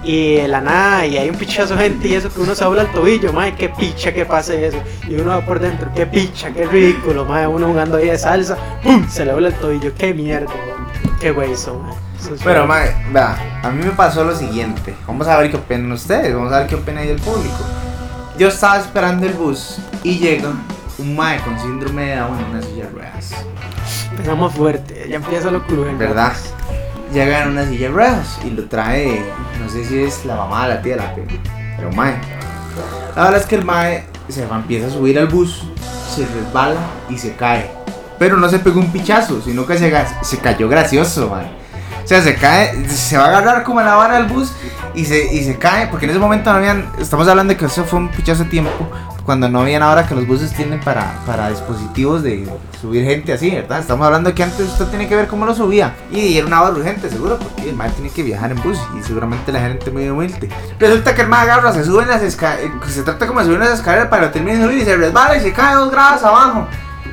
[0.04, 2.84] y de la nada, y hay un pichazo gente y eso que uno se dobla
[2.84, 6.52] el tobillo, mae, qué picha que pase eso, y uno va por dentro, qué picha,
[6.52, 9.08] qué ridículo, mae, uno jugando ahí de salsa, ¡pum!
[9.08, 10.52] se le vuela el tobillo, qué mierda,
[11.20, 11.70] qué güey es
[12.44, 14.96] Pero, mae, vea, a mí me pasó lo siguiente.
[15.08, 17.60] Vamos a ver qué opinan ustedes, vamos a ver qué opina ahí el público.
[18.38, 20.52] Yo estaba esperando el bus y llega
[20.98, 23.36] un mae con síndrome de Down en una silla de ruedas.
[24.12, 25.96] Empezamos fuerte, ya empieza lo cruel.
[25.96, 26.34] ¿Verdad?
[27.14, 29.22] Llega en una silla de ruedas y lo trae,
[29.62, 31.30] no sé si es la mamá, la tía, la prima,
[31.76, 32.16] pero mae.
[33.16, 35.64] La verdad es que el mae se empieza a subir al bus,
[36.16, 37.70] se resbala y se cae.
[38.18, 41.62] Pero no se pegó un pichazo, sino que se, se cayó gracioso, mae.
[42.04, 44.54] O sea, se cae, se va a agarrar como en la vara del bus
[44.94, 47.66] y se, y se cae, porque en ese momento no habían, estamos hablando de que
[47.66, 48.90] eso fue un pichazo de tiempo,
[49.32, 52.46] cuando no habían ahora que los buses tienen para, para dispositivos de
[52.82, 53.80] subir gente así, ¿verdad?
[53.80, 55.96] Estamos hablando que antes usted tiene que ver cómo lo subía.
[56.12, 59.02] Y era una hora urgente, seguro, porque el mae tiene que viajar en bus y
[59.02, 60.50] seguramente la gente muy humilde.
[60.78, 63.60] Resulta que el mae agarra, se sube en las escaleras, se trata como de subir
[63.60, 66.24] las escaleras para que termine de subir y se resbala y se cae dos grados
[66.24, 66.68] abajo.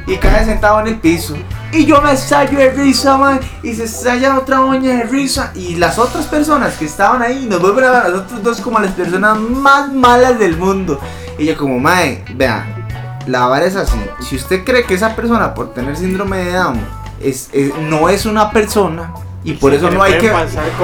[0.09, 1.37] Y cae sentado en el piso.
[1.71, 3.39] Y yo me estallo de risa, man.
[3.63, 5.53] Y se estalla otra moña de risa.
[5.55, 8.81] Y las otras personas que estaban ahí nos vuelven a ver a nosotros dos como
[8.81, 10.99] las personas más malas del mundo.
[11.39, 12.67] Y yo como, mae, vea,
[13.27, 13.99] la vara es así.
[14.21, 16.81] Si usted cree que esa persona por tener síndrome de Down
[17.23, 19.13] es, es- no es una persona
[19.45, 20.27] y por Sí, eso no hay que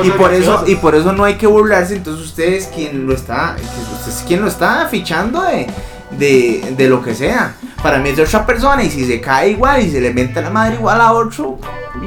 [0.05, 3.13] y por eso y por eso no hay que burlarse, entonces usted es quien lo
[3.15, 5.67] está usted es quien lo está fichando de,
[6.11, 7.55] de, de lo que sea.
[7.83, 10.41] Para mí es de otra persona y si se cae igual y se le mete
[10.41, 11.59] la madre igual a otro,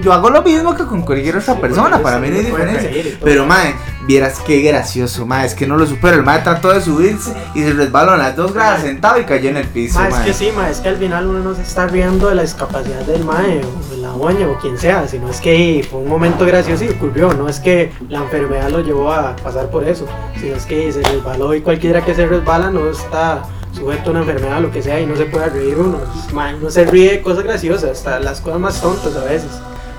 [0.02, 2.90] yo hago lo mismo que con cualquier otra persona, para mí no hay diferencia.
[3.24, 3.76] Pero mae,
[4.08, 6.16] vieras qué gracioso, mae, es que no lo supero.
[6.16, 9.50] El mae trató de subirse y se resbaló en las dos gradas sentado y cayó
[9.50, 11.62] en el piso, Ma, es que sí, ma, es que al final uno no se
[11.62, 15.30] está riendo de la discapacidad del mae o de la doña o quien sea, sino
[15.30, 19.14] es que fue un momento gracioso y ocurrió, no es que la enfermedad lo llevó
[19.14, 20.08] a pasar por eso,
[20.40, 23.44] sino es que se resbaló y cualquiera que se resbala no está
[23.78, 26.00] sujeto a una enfermedad o lo que sea y no se puede reír uno,
[26.34, 29.52] ma, uno se ríe de cosas graciosas, hasta las cosas más tontas a veces.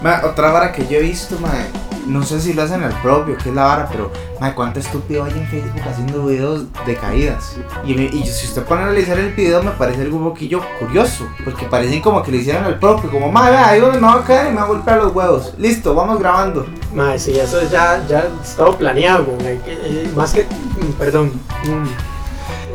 [0.02, 1.66] Ma, otra vara que yo he visto, mae,
[2.06, 4.10] no sé si lo hacen al propio, que es la vara, pero,
[4.40, 7.56] mae, cuánto estúpido hay en Facebook haciendo videos de caídas.
[7.84, 11.26] Y, y si usted pone a analizar el video, me parece algo un poquillo curioso,
[11.44, 14.20] porque parecen como que le hicieron al propio, como, mae, vea, ahí donde me voy
[14.22, 15.54] a caer y me voy a golpear los huevos.
[15.58, 16.64] Listo, vamos grabando.
[16.94, 19.26] Mae, sí, eso ya, ya es todo planeado.
[19.40, 20.44] Eh, eh, Más que.
[20.44, 21.32] mm, Perdón.
[21.64, 22.17] mm,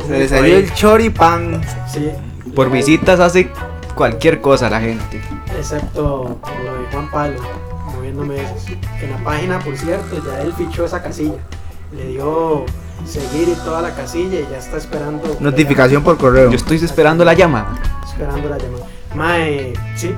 [0.06, 1.60] Se le salió el choripán.
[1.90, 2.10] Sí,
[2.54, 3.50] Por visitas hace
[3.94, 5.20] cualquier cosa la gente.
[5.58, 7.40] excepto lo de Juan Pablo,
[7.94, 8.66] moviéndome esos.
[9.00, 11.34] En la página, por cierto, ya él fichó esa casilla.
[11.96, 12.64] Le dio
[13.06, 15.36] seguir y toda la casilla y ya está esperando.
[15.40, 16.50] Notificación por correo.
[16.50, 17.68] Yo estoy esperando la llamada.
[18.04, 18.84] Esperando la llamada.
[19.14, 20.12] Mae, sí.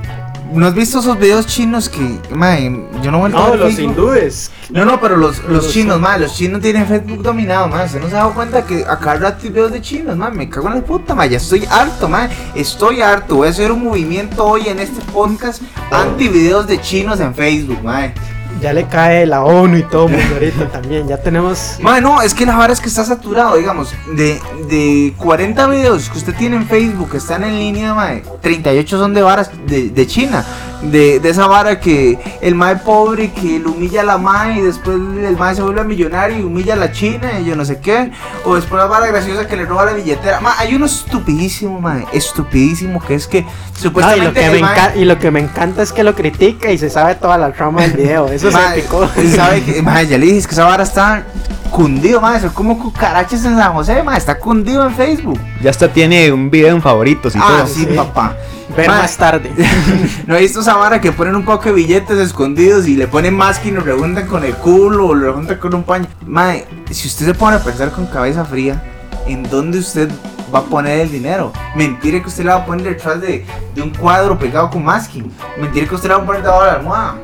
[0.53, 2.71] ¿No has visto esos videos chinos que, mae,
[3.03, 3.91] yo no vuelvo a No, ver los Facebook?
[3.93, 4.51] hindúes.
[4.71, 7.89] No, no, pero los, los Los chinos, mae, los chinos tienen Facebook dominado, mae.
[7.89, 10.31] Se ha dado cuenta que a cada rato hay videos de chinos, mae.
[10.33, 11.29] Me cago en la puta, mae.
[11.29, 12.29] Ya estoy harto, mae.
[12.55, 13.37] Estoy harto.
[13.37, 17.83] Voy a hacer un movimiento hoy en este podcast anti videos de chinos en Facebook,
[17.83, 18.13] mae.
[18.61, 21.07] Ya le cae la ONU y todo mundo ahorita también.
[21.09, 21.77] Ya tenemos.
[21.81, 23.95] Mae, no, es que la vara es que está saturado, digamos.
[24.15, 28.99] De, de 40 videos que usted tiene en Facebook que están en línea, mae, 38
[28.99, 30.45] son de varas de, de China.
[30.83, 34.61] De, de esa vara que el mae pobre que lo humilla a la mae y
[34.61, 37.81] después el mae se vuelve millonario y humilla a la China y yo no sé
[37.81, 38.11] qué.
[38.45, 40.41] O después la vara graciosa que le roba la billetera.
[40.41, 44.25] Mae, hay uno estupidísimo, mae, estupidísimo que es que No, y, supuestamente.
[44.27, 46.79] lo que el me mae- y lo que me encanta es que lo critica y
[46.79, 48.27] se sabe toda la trama del video.
[48.31, 49.09] Eso Mae, picó.
[49.35, 51.25] ¿sabe que, mae, ya le dije es que esa vara está
[51.71, 55.41] cundido, mae, son como cucarachas en San José, mae, está cundido en Facebook.
[55.63, 57.67] Ya hasta tiene un video en favoritos y Ah, todo.
[57.67, 57.97] sí, sí.
[57.97, 58.37] papá.
[58.77, 59.51] Ver más tarde.
[60.27, 63.35] ¿No he visto esa vara que ponen un poco de billetes escondidos y le ponen
[63.35, 66.07] más y lo rejuntan con el culo o lo rejuntan con un paño?
[66.27, 68.83] Mae, si usted se pone a pensar con cabeza fría,
[69.27, 70.11] ¿en dónde usted
[70.55, 71.53] va a poner el dinero?
[71.77, 75.31] Mentira que usted le va a poner detrás de, de un cuadro pegado con masking.
[75.61, 77.15] Mentira que usted le va a poner debajo de la almohada.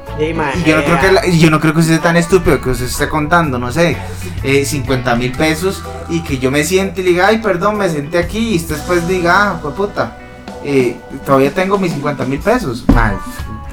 [0.55, 0.61] Sí.
[0.61, 2.71] Y yo no creo que la- yo no creo que usted sea tan estúpido que
[2.71, 3.97] usted esté contando, no sé,
[4.45, 7.89] eh, 50 mil pesos y que yo me siente y le diga, ay, perdón, me
[7.89, 10.19] senté aquí y usted después diga, ah, pues puta,
[10.65, 12.85] eh, todavía tengo mis 50 mil pesos.
[12.95, 13.17] Mae,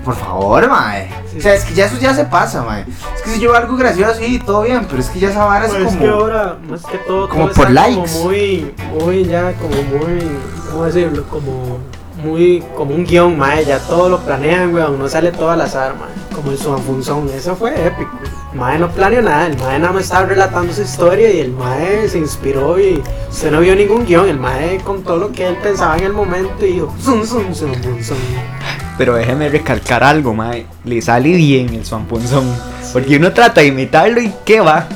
[0.04, 1.10] por favor, mae.
[1.32, 2.86] Sí, o sea, es que ya eso ya se pasa, mae.
[3.16, 5.66] Es que si yo algo gracioso, sí, todo bien, pero es que ya esa vara
[5.66, 6.00] es Pues es como...
[6.00, 7.96] que ahora, más que todo, como todo por likes.
[7.96, 10.28] Como muy, muy, ya, como muy,
[10.72, 11.24] ¿cómo decirlo?
[11.30, 11.80] Como
[12.24, 13.66] muy, como un guion, mae.
[13.66, 15.00] Ya todo lo planean, weón.
[15.00, 16.10] No sale todo al azar, mae.
[16.36, 17.30] Como el Funzón.
[17.30, 18.12] Eso fue épico.
[18.54, 19.48] Mae no planeó nada.
[19.48, 23.52] El mae nada más estaba relatando su historia y el mae se inspiró y usted
[23.52, 24.30] no vio ningún guion.
[24.30, 27.74] El mae contó lo que él pensaba en el momento y dijo, zum, zum, zum,
[28.02, 28.18] zum.
[28.98, 30.66] Pero déjeme recalcar algo, mae.
[30.84, 32.46] Le sale bien el Swanpunzón.
[32.92, 34.88] Porque uno trata de imitarlo y ¿qué va?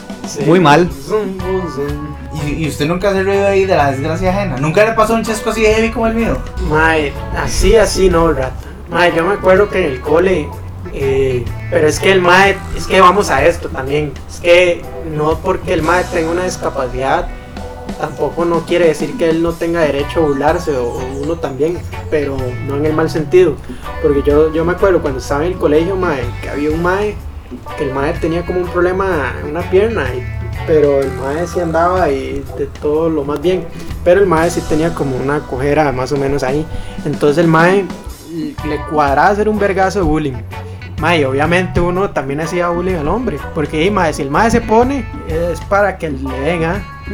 [0.45, 0.89] Muy mal.
[0.89, 2.22] Zum, zum.
[2.47, 4.57] Y, usted nunca se reído ahí de la desgracia ajena.
[4.57, 6.37] Nunca le pasó un chesco así heavy como el mío.
[6.69, 8.53] Mae, así, así no, rata.
[8.89, 10.47] Mae, yo me acuerdo que en el cole,
[10.93, 14.11] eh, pero es que el mae, es que vamos a esto también.
[14.29, 14.81] Es que
[15.15, 17.27] no porque el mae tenga una discapacidad,
[17.99, 21.79] tampoco no quiere decir que él no tenga derecho a burlarse, o, o uno también,
[22.09, 23.55] pero no en el mal sentido.
[24.01, 27.15] Porque yo, yo me acuerdo cuando estaba en el colegio, mae, que había un mae,
[27.77, 30.23] que el mae tenía como un problema en una pierna, y-
[30.67, 33.65] pero el mae sí andaba y de todo lo más bien.
[34.03, 36.65] Pero el mae sí tenía como una cojera más o menos ahí.
[37.05, 37.85] Entonces el mae
[38.67, 40.33] le cuadraba hacer un vergazo de bullying.
[40.99, 43.37] Mae, obviamente uno también hacía bullying al hombre.
[43.53, 46.81] Porque mae, si el mae se pone, es para que le den, ¿ah?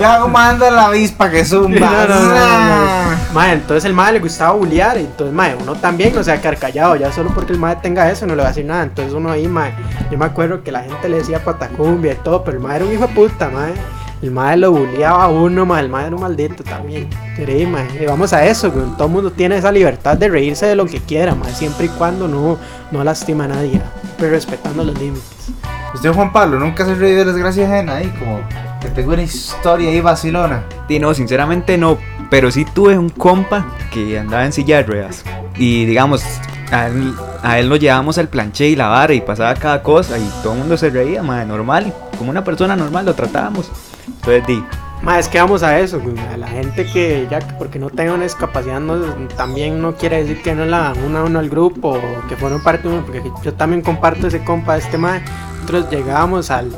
[0.00, 1.78] Ya anda la avispa que zumba.
[1.90, 3.09] No, no, no, no, no.
[3.32, 4.98] Mae, entonces el mae le gustaba bullear.
[4.98, 6.96] Entonces, mae, uno también, o sea, quedar callado.
[6.96, 8.82] Ya solo porque el mae tenga eso, no le va a decir nada.
[8.82, 9.72] Entonces uno ahí, mae,
[10.10, 12.42] yo me acuerdo que la gente le decía patacumbia y todo.
[12.42, 13.72] Pero el mae era un hijo de puta, mae.
[14.20, 15.84] El mae lo bulleaba a uno, mae.
[15.84, 17.08] El mae era un maldito también.
[17.38, 18.84] Ahí, mae, y vamos a eso, güey.
[18.96, 21.52] Todo el mundo tiene esa libertad de reírse de lo que quiera, mae.
[21.54, 22.58] Siempre y cuando no,
[22.90, 23.80] no lastima a nadie.
[24.18, 25.50] Pero respetando los límites.
[25.94, 28.40] Usted, Juan Pablo, nunca se reído de la desgracia ajena ahí, como
[28.80, 30.64] que tengo una historia ahí vacilona.
[30.88, 31.98] Y no, sinceramente no.
[32.30, 35.24] Pero sí tuve un compa que andaba en silla de ruedas.
[35.56, 36.22] Y digamos,
[36.70, 40.18] a él, a él lo llevábamos al planche y la vara y pasaba cada cosa.
[40.18, 41.92] Y todo el mundo se reía, madre, normal.
[42.18, 43.70] Como una persona normal lo tratábamos.
[44.06, 44.64] Entonces di,
[45.02, 47.88] Ma, es que vamos a eso, güey, a la gente que ya que porque no
[47.88, 48.96] tenga una discapacidad no,
[49.34, 52.62] también no quiere decir que no la una a uno al grupo o que fueron
[52.62, 55.22] parte de uno, porque yo también comparto ese compa de este mae.
[55.60, 56.70] Nosotros llegábamos al,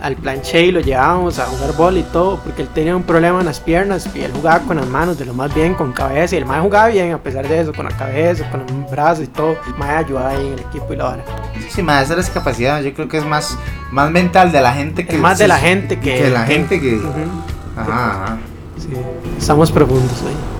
[0.00, 3.40] al planche y lo llevábamos a jugar bol y todo, porque él tenía un problema
[3.40, 6.34] en las piernas y él jugaba con las manos, de lo más bien con cabeza,
[6.34, 9.24] y el mae jugaba bien a pesar de eso, con la cabeza, con los brazos
[9.24, 9.56] y todo.
[9.76, 11.24] Mae ayudaba ahí en el equipo y la vara.
[11.70, 13.56] Sí, más esa discapacidad, yo creo que es más,
[13.90, 15.16] más mental de la gente que.
[15.16, 16.18] Es más de la gente que...
[16.18, 17.00] que la gente que.
[17.76, 18.38] Ajá, ajá.
[18.78, 18.88] Sí,
[19.38, 20.57] estamos profundos ahí.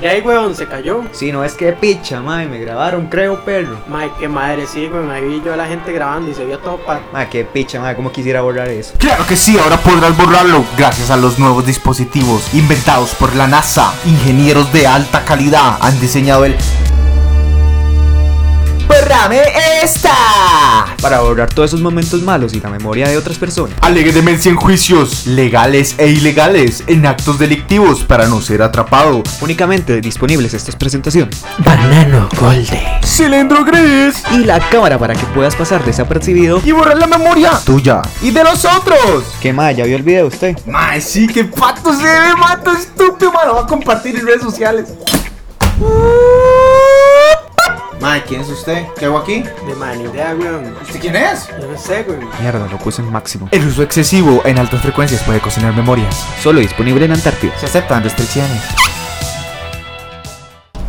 [0.00, 1.04] De ahí, weón, se cayó.
[1.12, 3.78] Si no es que picha, mae, me grabaron, creo, perro.
[3.88, 5.10] Mae, qué madre, sí, weón.
[5.10, 7.00] Ahí vi yo a la gente grabando y se vio todo pa.
[7.12, 8.92] Mae, qué picha, mae, cómo quisiera borrar eso.
[8.98, 13.94] Claro que sí, ahora podrás borrarlo gracias a los nuevos dispositivos inventados por la NASA.
[14.04, 16.56] Ingenieros de alta calidad han diseñado el...
[18.88, 19.42] ¡Borrame
[19.82, 20.14] esta!
[21.02, 23.76] Para borrar todos esos momentos malos y la memoria de otras personas.
[23.82, 29.22] Alegue demencia en juicios legales e ilegales, en actos delictivos para no ser atrapado.
[29.40, 31.44] Únicamente disponibles estas presentaciones.
[31.58, 32.80] Banano Golden.
[33.04, 36.60] Cilindro gris Y la cámara para que puedas pasar desapercibido.
[36.64, 39.24] y borrar la memoria tuya y de los otros.
[39.40, 39.74] ¿Qué mae?
[39.74, 40.56] ¿Ya vio el video usted?
[40.66, 44.42] Mae, sí, que pato se ve, mato estúpido, mae, lo va a compartir en redes
[44.42, 44.88] sociales.
[48.00, 48.86] Mae, ¿quién es usted?
[48.98, 49.42] ¿Qué hago aquí?
[49.66, 50.76] De man, idea, weón.
[50.82, 51.48] ¿Usted quién es?
[51.48, 52.28] Yo no sé, weón.
[52.40, 53.48] Mierda, lo puse en máximo.
[53.50, 56.24] El uso excesivo en altas frecuencias puede cocinar memorias.
[56.42, 57.52] Solo disponible en Antártida.
[57.58, 58.62] Se aceptan restricciones.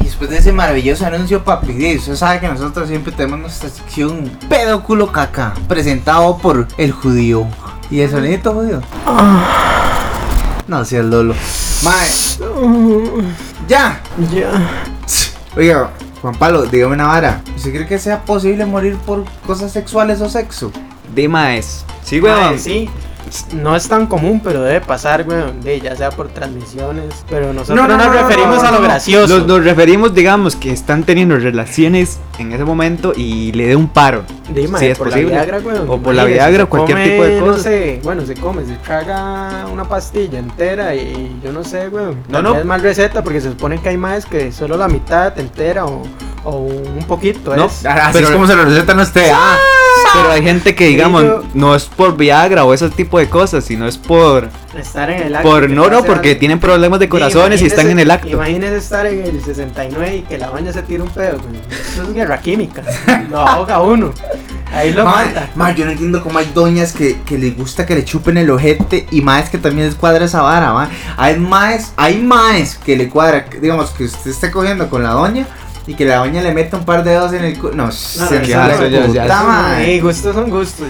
[0.02, 3.70] Y después de ese maravilloso anuncio, papi, di, usted sabe que nosotros siempre tenemos nuestra
[3.70, 7.48] sección pedo culo caca, presentado por el judío.
[7.90, 8.82] ¿Y el sonidito judío?
[10.68, 11.36] No, si el Lolo.
[11.84, 12.10] Mae.
[13.70, 14.02] Ya.
[14.34, 14.52] Ya.
[15.56, 15.90] Oiga,
[16.28, 17.42] Juan Pablo, dígame una vara.
[17.56, 20.74] ¿Usted cree que sea posible morir por cosas sexuales o sexo?
[21.16, 21.86] De maes.
[22.04, 22.60] Sí, weón.
[22.60, 22.90] sí.
[23.54, 25.62] No es tan común, pero debe pasar, weón.
[25.62, 27.26] De, ya sea por transmisiones.
[27.30, 28.84] Pero nosotros No, no, nos no, no, referimos no, a lo no.
[28.84, 29.38] gracioso.
[29.40, 33.88] Nos, nos referimos, digamos, que están teniendo relaciones en ese momento y le dé un
[33.90, 34.24] paro.
[34.50, 35.34] Di, mae, Sí, es por posible.
[35.36, 35.90] La Viagra, weón.
[35.90, 37.64] O por la Viagra, se cualquier come, tipo de No cosa.
[37.64, 42.18] sé, bueno, se come, se traga una pastilla entera y yo no sé, weón.
[42.30, 42.56] No, no.
[42.58, 46.04] Es mal receta porque se supone que hay más que solo la mitad entera o,
[46.44, 47.86] o un poquito No, es.
[47.86, 49.30] Así Pero- es como se lo recetan a usted.
[49.34, 49.58] Ah.
[50.14, 53.88] Pero hay gente que, digamos, no es por Viagra o ese tipo de cosas, sino
[53.88, 54.50] es por.
[54.78, 55.50] Estar en el acto.
[55.50, 56.40] por no, no, porque algo.
[56.40, 58.28] tienen problemas de Sí, corazones y están en el acto.
[58.28, 61.38] Imagínese estar en el 69 y que la baña se tire un pedo.
[61.94, 62.84] Eso es guerra química.
[63.30, 64.14] Lo ahoga uno.
[64.74, 65.76] Ahí lo Mae, mata.
[65.76, 69.08] yo no entiendo cómo hay doñas que, que les gusta que le chupen el ojete
[69.12, 70.90] y maes que también les cuadra esa vara, mae.
[71.16, 75.48] Hay maes, hay maes que le cuadra, digamos, que usted esté cogiendo con la doña
[75.88, 78.46] y que la doña le meta un par de dedos en el cu- No, se
[78.46, 79.26] ya, me eso ya, ya.
[80.02, 80.88] gustos son gustos.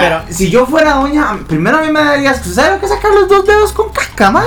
[0.00, 3.28] Pero- si yo fuera doña, primero a mí me darías, ¿sabes lo que sacar los
[3.28, 4.44] dos dedos con caca, mae?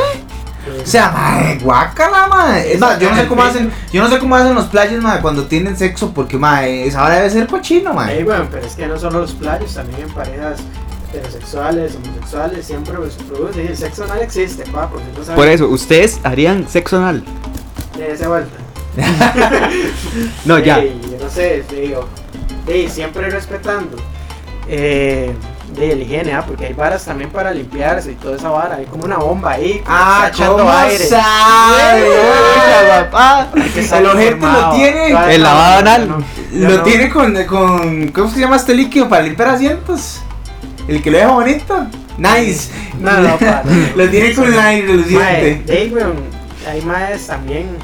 [0.84, 2.74] O sea, mae, guácala, mae.
[2.74, 5.22] Es más, yo no sé cómo hacen, yo no sé cómo hacen los playas, mae,
[5.22, 8.18] cuando tienen sexo, porque, mae, esa hora debe ser cochino, mae.
[8.18, 10.60] Ey, bueno, pero es que no solo los playos, también en parejas
[11.14, 13.64] heterosexuales, homosexuales, siempre se produce.
[13.64, 17.24] Y el sexo anal existe, pa, porque no saben Por eso, ¿ustedes harían sexo anal?
[17.98, 18.52] de esa vuelta.
[20.46, 20.80] No, ya.
[20.80, 22.08] Ey, yo no sé, te digo.
[22.68, 23.98] ey, siempre respetando.
[24.68, 25.34] Eh,
[25.78, 28.78] de la higiene, ah, porque hay varas también para limpiarse y toda esa vara.
[28.78, 29.82] Hay como una bomba ahí.
[29.86, 30.98] Ah, echando ¿cómo aire.
[31.06, 32.04] sabe?
[32.10, 33.48] Oiga, papá.
[33.56, 34.70] El ojete informado.
[34.72, 35.10] lo tiene.
[35.10, 36.08] Claro, El lavado anal.
[36.10, 36.84] no, Lo no.
[36.84, 38.08] tiene con, con.
[38.10, 40.22] ¿Cómo se llama este líquido para limpiar asientos?
[40.88, 41.86] El que lo deja bonito.
[42.18, 42.72] Nice.
[43.00, 43.88] No, no, pa, no, no.
[43.96, 45.64] Lo tiene con el aire reluciente.
[46.68, 47.78] hay más también.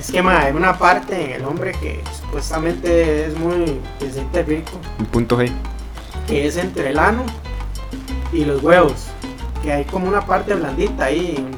[0.00, 3.78] Es que hay una parte en el hombre que supuestamente es muy.
[3.98, 5.52] que siente rico, El punto G.
[6.26, 7.22] que es entre el ano
[8.32, 9.08] y los huevos.
[9.62, 11.50] Que hay como una parte blandita ahí en,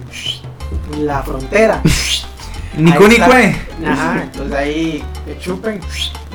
[0.92, 1.80] en la frontera.
[2.76, 3.26] Nico Ahí está.
[3.28, 3.56] Nicue.
[3.86, 5.80] Ajá, entonces ahí que chupen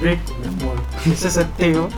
[0.02, 0.76] rico, mi amor.
[1.12, 1.90] Ese sentido.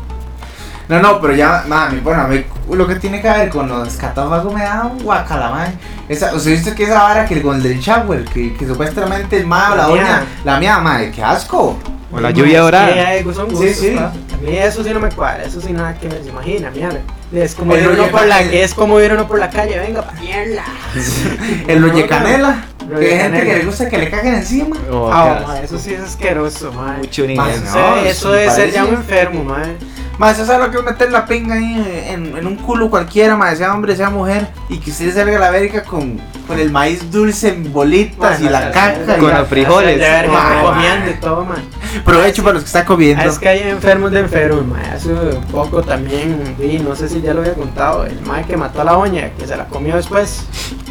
[0.90, 3.96] No, no, pero ya, mami, bueno, a mí lo que tiene que ver con los
[3.96, 5.80] catáfagos me da un guacala, man.
[6.10, 9.74] Esa, ¿Usted viste que esa vara que el Golden Shower, que, que supuestamente el ma
[9.74, 10.24] o la La doña, mía.
[10.44, 11.78] la mía, madre, qué asco.
[12.12, 12.90] O la lluvia dorada.
[13.20, 13.92] Sí, gustos, sí.
[13.96, 14.06] pa.
[14.34, 17.02] A mí eso sí no me cuadra, eso sí nada que me se imagina, mierda.
[17.32, 18.58] Es como El ir uno por la, canela.
[18.58, 20.64] es como ir uno por la calle, venga, pa' mierda.
[21.68, 22.08] El no.
[22.08, 22.64] canela.
[22.98, 24.76] Que hay gente que le gusta que le caguen encima.
[24.92, 26.98] Oh, Ah, eso sí es asqueroso, man.
[27.00, 29.76] Mucho Eso, no, eso debe ser ya un enfermo, man.
[30.18, 33.38] Más, eso es lo que es meter la pinga ahí en, en un culo cualquiera,
[33.38, 36.72] más sea hombre, sea mujer, y que usted salga a la verga con, con el
[36.72, 39.16] maíz dulce en bolitas y la caca.
[39.16, 39.98] y Con la- los frijoles.
[39.98, 41.64] De verga, Mae, comiendo y todo, man.
[42.04, 43.24] Provecho para los que están comiendo.
[43.24, 44.82] Es que hay enfermos de enfermos, man.
[44.94, 48.58] Hace un poco también vi, no sé si ya lo había contado, el mae que
[48.58, 50.44] mató a la doña, que se la comió después.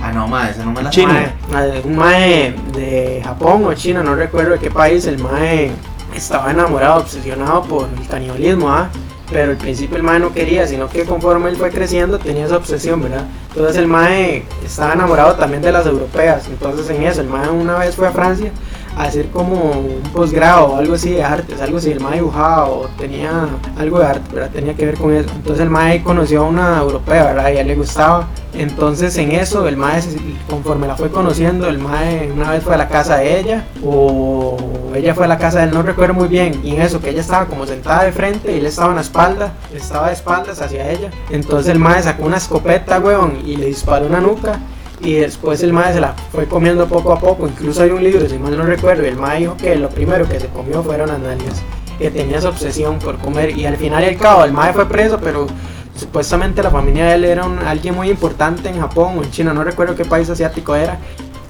[0.03, 1.13] Ah, no, ma, esa no me la Chino.
[1.13, 5.73] Mae, mae, un mae de Japón o China, no recuerdo de qué país, el mae
[6.15, 8.89] estaba enamorado, obsesionado por el canibalismo, ¿ah?
[9.31, 12.57] Pero al principio el mae no quería, sino que conforme él fue creciendo tenía esa
[12.57, 13.25] obsesión, ¿verdad?
[13.51, 17.77] Entonces el mae estaba enamorado también de las europeas, entonces en eso, el mae una
[17.77, 18.51] vez fue a Francia
[18.99, 22.89] hacer como un posgrado o algo así de artes, algo así, el mae dibujaba o
[22.99, 24.51] tenía algo de arte, ¿verdad?
[24.51, 25.31] Tenía que ver con eso.
[25.35, 27.53] Entonces el mae conoció a una europea, ¿verdad?
[27.53, 28.27] Y a él le gustaba.
[28.55, 30.03] Entonces en eso el mae,
[30.51, 34.57] conforme la fue conociendo, el mae una vez fue a la casa de ella o
[34.95, 36.61] ella fue a la casa de él, no recuerdo muy bien.
[36.65, 39.03] Y en eso que ella estaba como sentada de frente y él estaba en la
[39.03, 41.11] espalda, estaba de espaldas hacia ella.
[41.31, 44.59] Entonces el mae sacó una escopeta, weón, y le disparó una nuca.
[45.01, 47.47] Y después el mae se la fue comiendo poco a poco.
[47.47, 50.29] Incluso hay un libro, si mal no recuerdo, y el mae dijo que lo primero
[50.29, 51.63] que se comió fueron las nalgas.
[51.99, 53.57] Que tenía esa obsesión por comer.
[53.57, 55.47] Y al final y al cabo, el mae fue preso, pero
[55.95, 59.65] supuestamente la familia de él era alguien muy importante en Japón o en China, no
[59.65, 60.99] recuerdo qué país asiático era.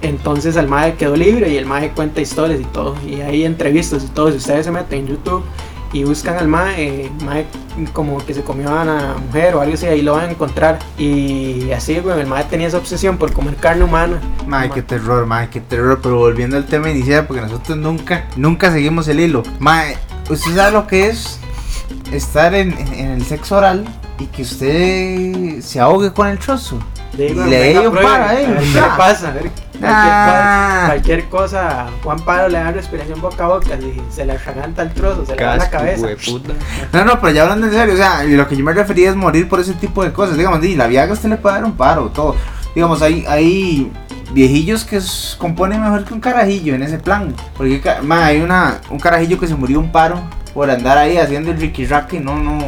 [0.01, 2.95] Entonces el mae quedó libre y el mae cuenta historias y todo.
[3.05, 4.31] Y hay entrevistas y todo.
[4.31, 5.43] Si ustedes se meten en YouTube
[5.93, 7.45] y buscan al mae, eh, mae
[7.93, 10.79] como que se comió a una mujer o algo así, ahí lo van a encontrar.
[10.97, 14.19] Y así, güey, el mae tenía esa obsesión por comer carne humana.
[14.45, 15.99] Mae, qué terror, mae, qué terror.
[16.03, 19.43] Pero volviendo al tema inicial, porque nosotros nunca, nunca seguimos el hilo.
[19.59, 19.97] Mae,
[20.29, 21.39] ¿usted sabe lo que es
[22.11, 23.85] estar en, en- en el sexo oral
[24.19, 26.79] y que usted se ahogue con el trozo?
[27.17, 29.33] Le digo, Y le venga, dio un pruebe, paro ahí, a ver ¿Qué le pasa?
[29.79, 30.25] Cualquier, Ah.
[30.81, 34.81] cosa, cualquier cosa, Juan Pablo le da respiración boca a boca y se le atraganta
[34.83, 36.05] el trozo, se le va a la cabeza.
[36.05, 36.53] hueputa.
[36.93, 39.15] No, no, pero ya hablando en serio, o sea, lo que yo me refería es
[39.15, 40.37] morir por ese tipo de cosas.
[40.37, 42.35] Digamos, di, la Viagra usted le puede dar un paro, todo.
[42.75, 43.91] Digamos, hay, hay
[44.31, 44.99] viejillos que
[45.37, 47.33] componen mejor que un carajillo en ese plan.
[47.57, 50.21] Porque hay una, un carajillo que se murió un paro
[50.53, 52.59] por andar ahí haciendo el Ricky Racky, no, no,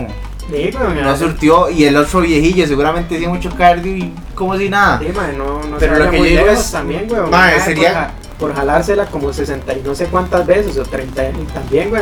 [0.50, 1.69] Sí, pero mira, no surtió.
[1.69, 4.97] Y el otro viejillo seguramente tiene mucho cardio y como si nada.
[4.99, 7.21] Sí, no, no Pero lo que yo digo es- también, güey.
[7.63, 11.91] Sería- Por, por jalársela como 60 y no sé cuántas veces, o 30, y también,
[11.91, 12.01] güey,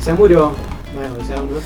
[0.00, 0.54] se murió.
[0.94, 1.56] Mae, o sea, uno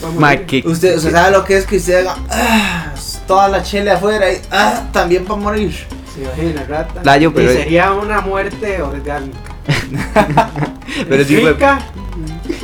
[0.65, 2.95] Usted, usted sabe lo que es que usted haga ah,
[3.27, 5.75] toda la chile afuera y ah, también para morir.
[6.15, 7.03] Se imagina, rata.
[7.05, 9.39] Layo, pero- Y sería una muerte orgánica.
[11.11, 11.79] Pero Rica,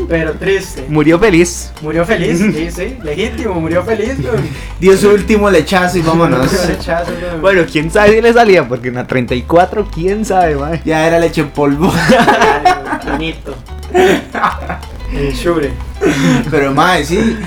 [0.08, 0.84] pero triste.
[0.88, 1.72] Murió feliz.
[1.80, 4.42] Murió feliz, sí, sí, legítimo, murió feliz, güey.
[4.80, 6.66] Dio su último lechazo y vámonos.
[6.66, 7.40] Rechazo, güey.
[7.40, 10.80] Bueno, quién sabe si le salía, porque en la 34, quién sabe, mae.
[10.84, 11.92] ya era leche en polvo.
[13.10, 13.54] Bonito.
[15.12, 15.72] El shure.
[16.50, 17.38] Pero mae, sí.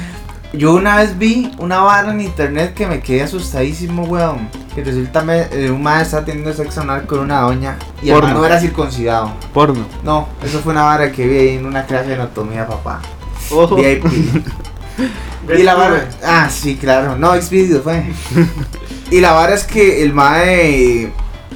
[0.54, 4.48] Yo una vez vi una vara en internet que me quedé asustadísimo, weón.
[4.76, 8.16] Que resulta me, eh, un mae está teniendo sexo anal con una doña y el
[8.16, 8.28] Porno.
[8.28, 9.32] mae no era circuncidado.
[9.54, 9.86] Porno.
[10.04, 13.00] No, eso fue una vara que vi ahí en una clase de anatomía, papá.
[13.52, 13.78] Ojo.
[13.78, 14.06] VIP.
[15.58, 16.10] y la vara.
[16.24, 17.16] Ah, sí, claro.
[17.16, 18.04] No, Xvideo fue.
[19.12, 21.12] y la vara es que el mae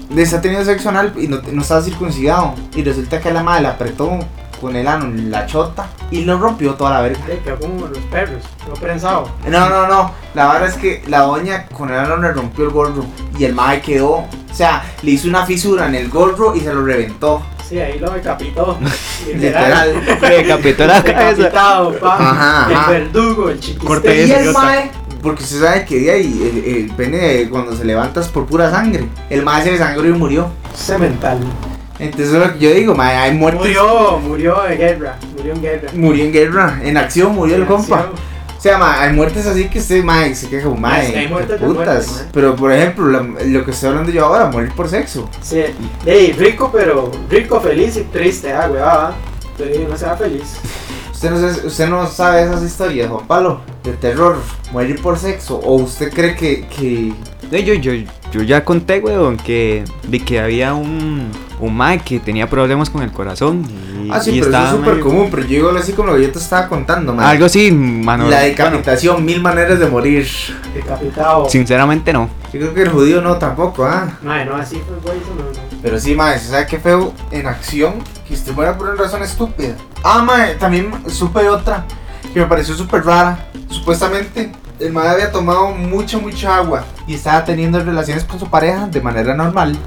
[0.10, 2.56] le está teniendo sexo anal y no, no estaba circuncidado.
[2.74, 4.20] Y resulta que la mae la apretó
[4.60, 7.20] con el ano en la chota y lo rompió toda la verga.
[7.28, 9.30] Ay, que como los perros, no prensado.
[9.48, 10.12] No, no, no.
[10.34, 13.06] La verdad es que la doña con el ano le rompió el gorro
[13.38, 14.12] y el mae quedó.
[14.12, 17.42] O sea, le hizo una fisura en el gorro y se lo reventó.
[17.68, 18.78] Sí, ahí lo decapitó.
[19.36, 19.94] Literal.
[20.22, 21.30] Le decapitó la cabeza.
[21.30, 22.16] Decapitado, pa.
[22.16, 22.96] Ajá, ajá.
[22.96, 23.86] El verdugo, el chiquisté.
[23.86, 24.92] Corte Y el mae,
[25.22, 28.72] porque usted sabe que de ahí el, el pene cuando se levanta es por pura
[28.72, 29.08] sangre.
[29.30, 30.50] El mae se desangró y murió.
[30.74, 31.40] Cemental.
[32.00, 33.62] Entonces es lo que yo digo, mae, hay muertes.
[33.62, 35.18] Murió, murió de guerra.
[35.36, 35.90] Murió en guerra.
[35.94, 38.10] Murió en guerra, en acción murió el En compa.
[38.58, 41.60] O sea, mae, hay muertes así que usted, mae, se queja que hay de putas.
[41.62, 42.28] muertes.
[42.32, 45.30] Pero por ejemplo, lo que estoy hablando yo ahora, morir por sexo.
[45.42, 45.64] Sí,
[46.06, 49.14] Ey, rico, pero rico, feliz y triste, ah, güey, va.
[49.58, 50.58] Pero no sea feliz.
[51.20, 54.38] Usted no, sabe, usted no sabe esas historias, Juan Pablo, de terror,
[54.72, 55.58] morir por sexo.
[55.58, 57.14] ¿O usted cree que, que
[57.52, 57.92] No, yo, yo,
[58.32, 61.30] yo ya conté, weón, que vi que había un,
[61.60, 63.66] un mae que tenía problemas con el corazón.
[64.06, 66.10] Y, Ah, sí, y pero eso es súper medio- común, pero yo digo así como
[66.12, 67.26] lo que yo te estaba contando, man.
[67.26, 68.24] Algo así, mano.
[68.24, 70.28] La bueno, decapitación, mil maneras de morir.
[70.74, 71.50] Decapitado.
[71.50, 72.30] sinceramente no.
[72.54, 74.18] Yo creo que el judío no tampoco, ¿ah?
[74.24, 75.80] Mae, no, así fue, güey, eso no, no.
[75.82, 77.96] Pero sí, mae, ¿sabe qué feo en acción?
[78.28, 79.76] Que usted muera por una razón estúpida.
[80.04, 81.86] Ah, mae, también supe otra
[82.34, 83.48] que me pareció súper rara.
[83.70, 88.88] Supuestamente, el mae había tomado mucha, mucha agua y estaba teniendo relaciones con su pareja
[88.88, 89.78] de manera normal.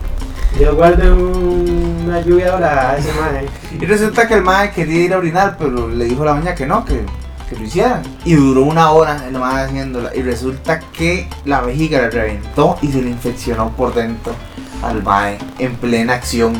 [0.58, 3.46] Dios guarde un- una lluvia dorada a ese mae.
[3.80, 6.54] Y resulta que el mae quería ir a orinar, pero le dijo a la doña
[6.54, 7.04] que no, que,
[7.48, 8.02] que lo hiciera.
[8.24, 10.14] Y duró una hora el mae haciéndola.
[10.14, 14.34] Y resulta que la vejiga le reventó y se le infeccionó por dentro
[14.82, 16.52] al mae en plena acción.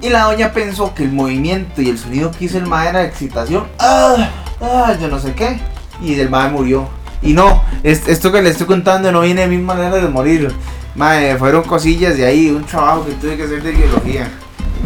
[0.00, 3.00] Y la doña pensó que el movimiento y el sonido que hizo el mae era
[3.00, 3.64] de excitación.
[3.78, 4.28] ¡Ah!
[4.60, 4.94] ¡Ah!
[5.00, 5.60] Yo no sé qué.
[6.02, 6.88] Y el mae murió.
[7.22, 10.52] Y no, es- esto que le estoy contando no viene de mi manera de morir.
[10.94, 14.30] Mae, fueron cosillas de ahí, un trabajo que tuve que hacer de biología.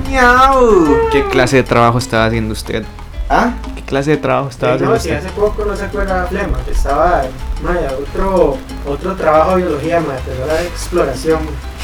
[0.08, 1.08] ¡Miau!
[1.10, 2.84] ¿Qué clase de trabajo estaba haciendo usted?
[3.28, 3.54] ¿Ah?
[3.74, 5.24] ¿Qué clase de trabajo estaba Eh, haciendo no, si usted?
[5.26, 7.22] hace poco no se acuerda la flema, que estaba,
[7.62, 11.40] mae, otro, otro trabajo de biología, mae, pero era de exploración.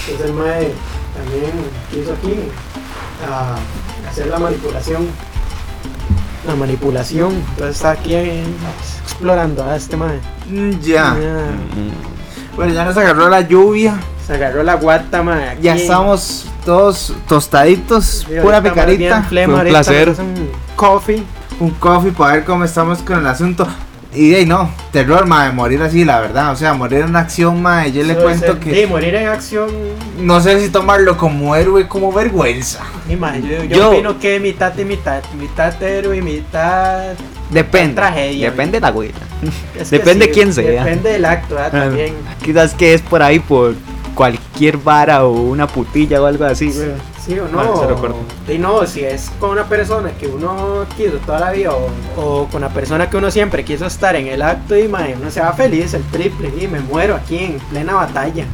[0.09, 0.73] Entonces el mae
[1.17, 1.53] también
[1.91, 2.35] que hizo aquí,
[3.29, 3.57] ah,
[4.09, 5.09] hacer la manipulación.
[6.47, 7.33] La manipulación.
[7.51, 8.45] Entonces está aquí eh,
[9.03, 10.21] explorando a este madre.
[10.49, 11.17] Mm, Ya.
[12.57, 13.99] Bueno, ya nos agarró la lluvia.
[14.27, 15.51] Se agarró la guata, madre.
[15.51, 15.63] aquí.
[15.63, 19.23] Ya estamos todos tostaditos, Sí, pura picarita.
[19.29, 20.11] Fue un placer.
[20.11, 21.23] Un coffee.
[21.61, 23.67] Un coffee para ver cómo estamos con el asunto.
[24.15, 26.53] Y de ahí no, terror, madre, morir así, la verdad.
[26.53, 27.93] O sea, morir en acción, madre.
[27.93, 29.71] Yo le cuento que Sí, morir en acción.
[30.21, 32.81] no sé si tomarlo como héroe, como vergüenza.
[33.09, 35.23] Sí, madre, yo, yo Yo- opino que mitad y mitad.
[35.39, 37.15] Mitad héroe y mitad.
[37.53, 37.95] Depende.
[37.95, 38.51] Tragedia.
[38.51, 39.11] Depende de la güey.
[39.79, 40.85] es que Depende sí, quién sea.
[40.85, 41.85] Depende del acto, ¿verdad?
[41.85, 42.15] También.
[42.43, 43.75] Quizás que es por ahí por
[44.15, 46.91] cualquier vara o una putilla o algo así, güey.
[47.25, 48.01] Sí o Vale, no.
[48.01, 48.17] corto.
[48.49, 52.47] Y no, si es con una persona que uno quiso toda la vida o, o
[52.49, 55.41] con una persona que uno siempre quiso estar en el acto y mae, uno se
[55.41, 58.45] va feliz, el triple, y me muero aquí en plena batalla.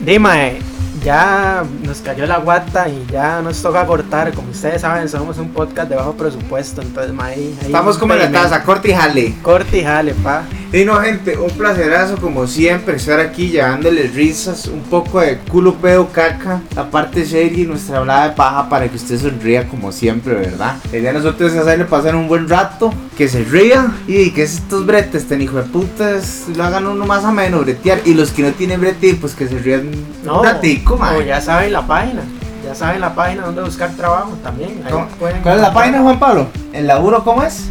[0.00, 0.58] Dime,
[1.04, 4.32] ya nos cayó la guata y ya nos toca cortar.
[4.32, 8.20] Como ustedes saben, somos un podcast de bajo presupuesto, entonces mae, ahí Estamos como en
[8.20, 9.34] la taza, corte y jale.
[9.42, 10.44] Corte y jale, pa.
[10.72, 15.74] Y no, gente, un placerazo como siempre estar aquí llevándole risas, un poco de culo,
[15.74, 19.92] pedo, caca, la parte seria y nuestra hablada de paja para que usted sonría como
[19.92, 20.78] siempre, ¿verdad?
[20.90, 24.42] La idea de nosotros es hacerle pasar un buen rato, que se ría y que
[24.42, 28.00] estos bretes, ten hijo de putas, lo hagan uno más ameno, bretear.
[28.04, 29.90] Y los que no tienen brete, pues que se rían
[30.24, 32.22] No, un ratico, o ya saben la página.
[32.64, 34.82] Ya saben la página donde buscar trabajo también.
[34.86, 36.46] Ahí ¿Cómo- pueden ¿Cuál es la página, Juan Pablo?
[36.72, 37.66] ¿El laburo cómo es?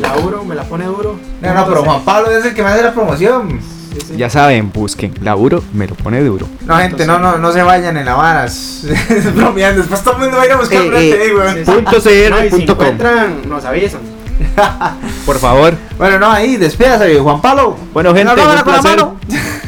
[0.00, 1.16] La duro, me la pone duro.
[1.40, 3.58] No, no, pero Juan Pablo es el que me hace la promoción.
[3.92, 4.16] Sí, sí.
[4.16, 5.12] Ya saben, busquen.
[5.22, 6.46] Laburo me lo pone duro.
[6.64, 8.44] No, gente, no, no, no se vayan en la.
[8.46, 11.34] Es bromeando, después todo el mundo va a ir a buscar Eh, brete, eh, eh,
[11.34, 11.54] weón.
[11.54, 11.70] Sí, sí.
[11.72, 12.86] Punto No, y si cr punto com.
[12.86, 14.00] encuentran, nos avisan.
[15.26, 15.74] Por favor.
[15.98, 17.76] Bueno, no, ahí, despídase, Juan Pablo.
[17.92, 19.04] Bueno, gente, un con la placer.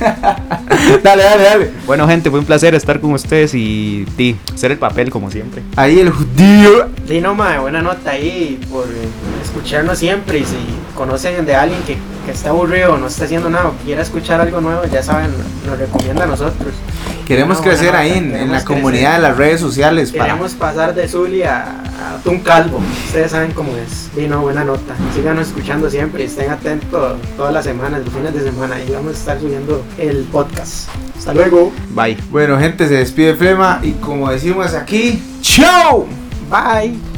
[1.02, 1.70] dale, dale, dale.
[1.86, 5.62] Bueno, gente, fue un placer estar con ustedes y ti, hacer el papel como siempre.
[5.76, 6.88] Ahí el judío.
[7.06, 8.86] Sí, no, mae, buena nota ahí por
[9.42, 10.38] escucharnos siempre.
[10.40, 10.56] Y si
[10.96, 14.40] conocen de alguien que, que está aburrido o no está haciendo nada o quiera escuchar
[14.40, 15.30] algo nuevo, ya saben,
[15.66, 16.72] nos recomienda a nosotros.
[17.26, 19.22] Queremos No, crecer ahí en, en la comunidad crecer.
[19.22, 20.12] de las redes sociales.
[20.12, 20.24] Para...
[20.26, 22.82] Queremos pasar de Zully a, a Tun Calvo.
[23.06, 24.10] Ustedes saben cómo es.
[24.14, 24.94] Sí, no, buena nota.
[25.14, 28.76] Síganos escuchando siempre y estén atentos todas las semanas, los fines de semana.
[28.86, 30.88] Y vamos a estar subiendo el podcast.
[31.16, 31.72] Hasta luego.
[31.90, 32.16] Bye.
[32.30, 36.06] Bueno, gente, se despide Flema y como decimos aquí, ¡Chao!
[36.50, 37.13] Bye.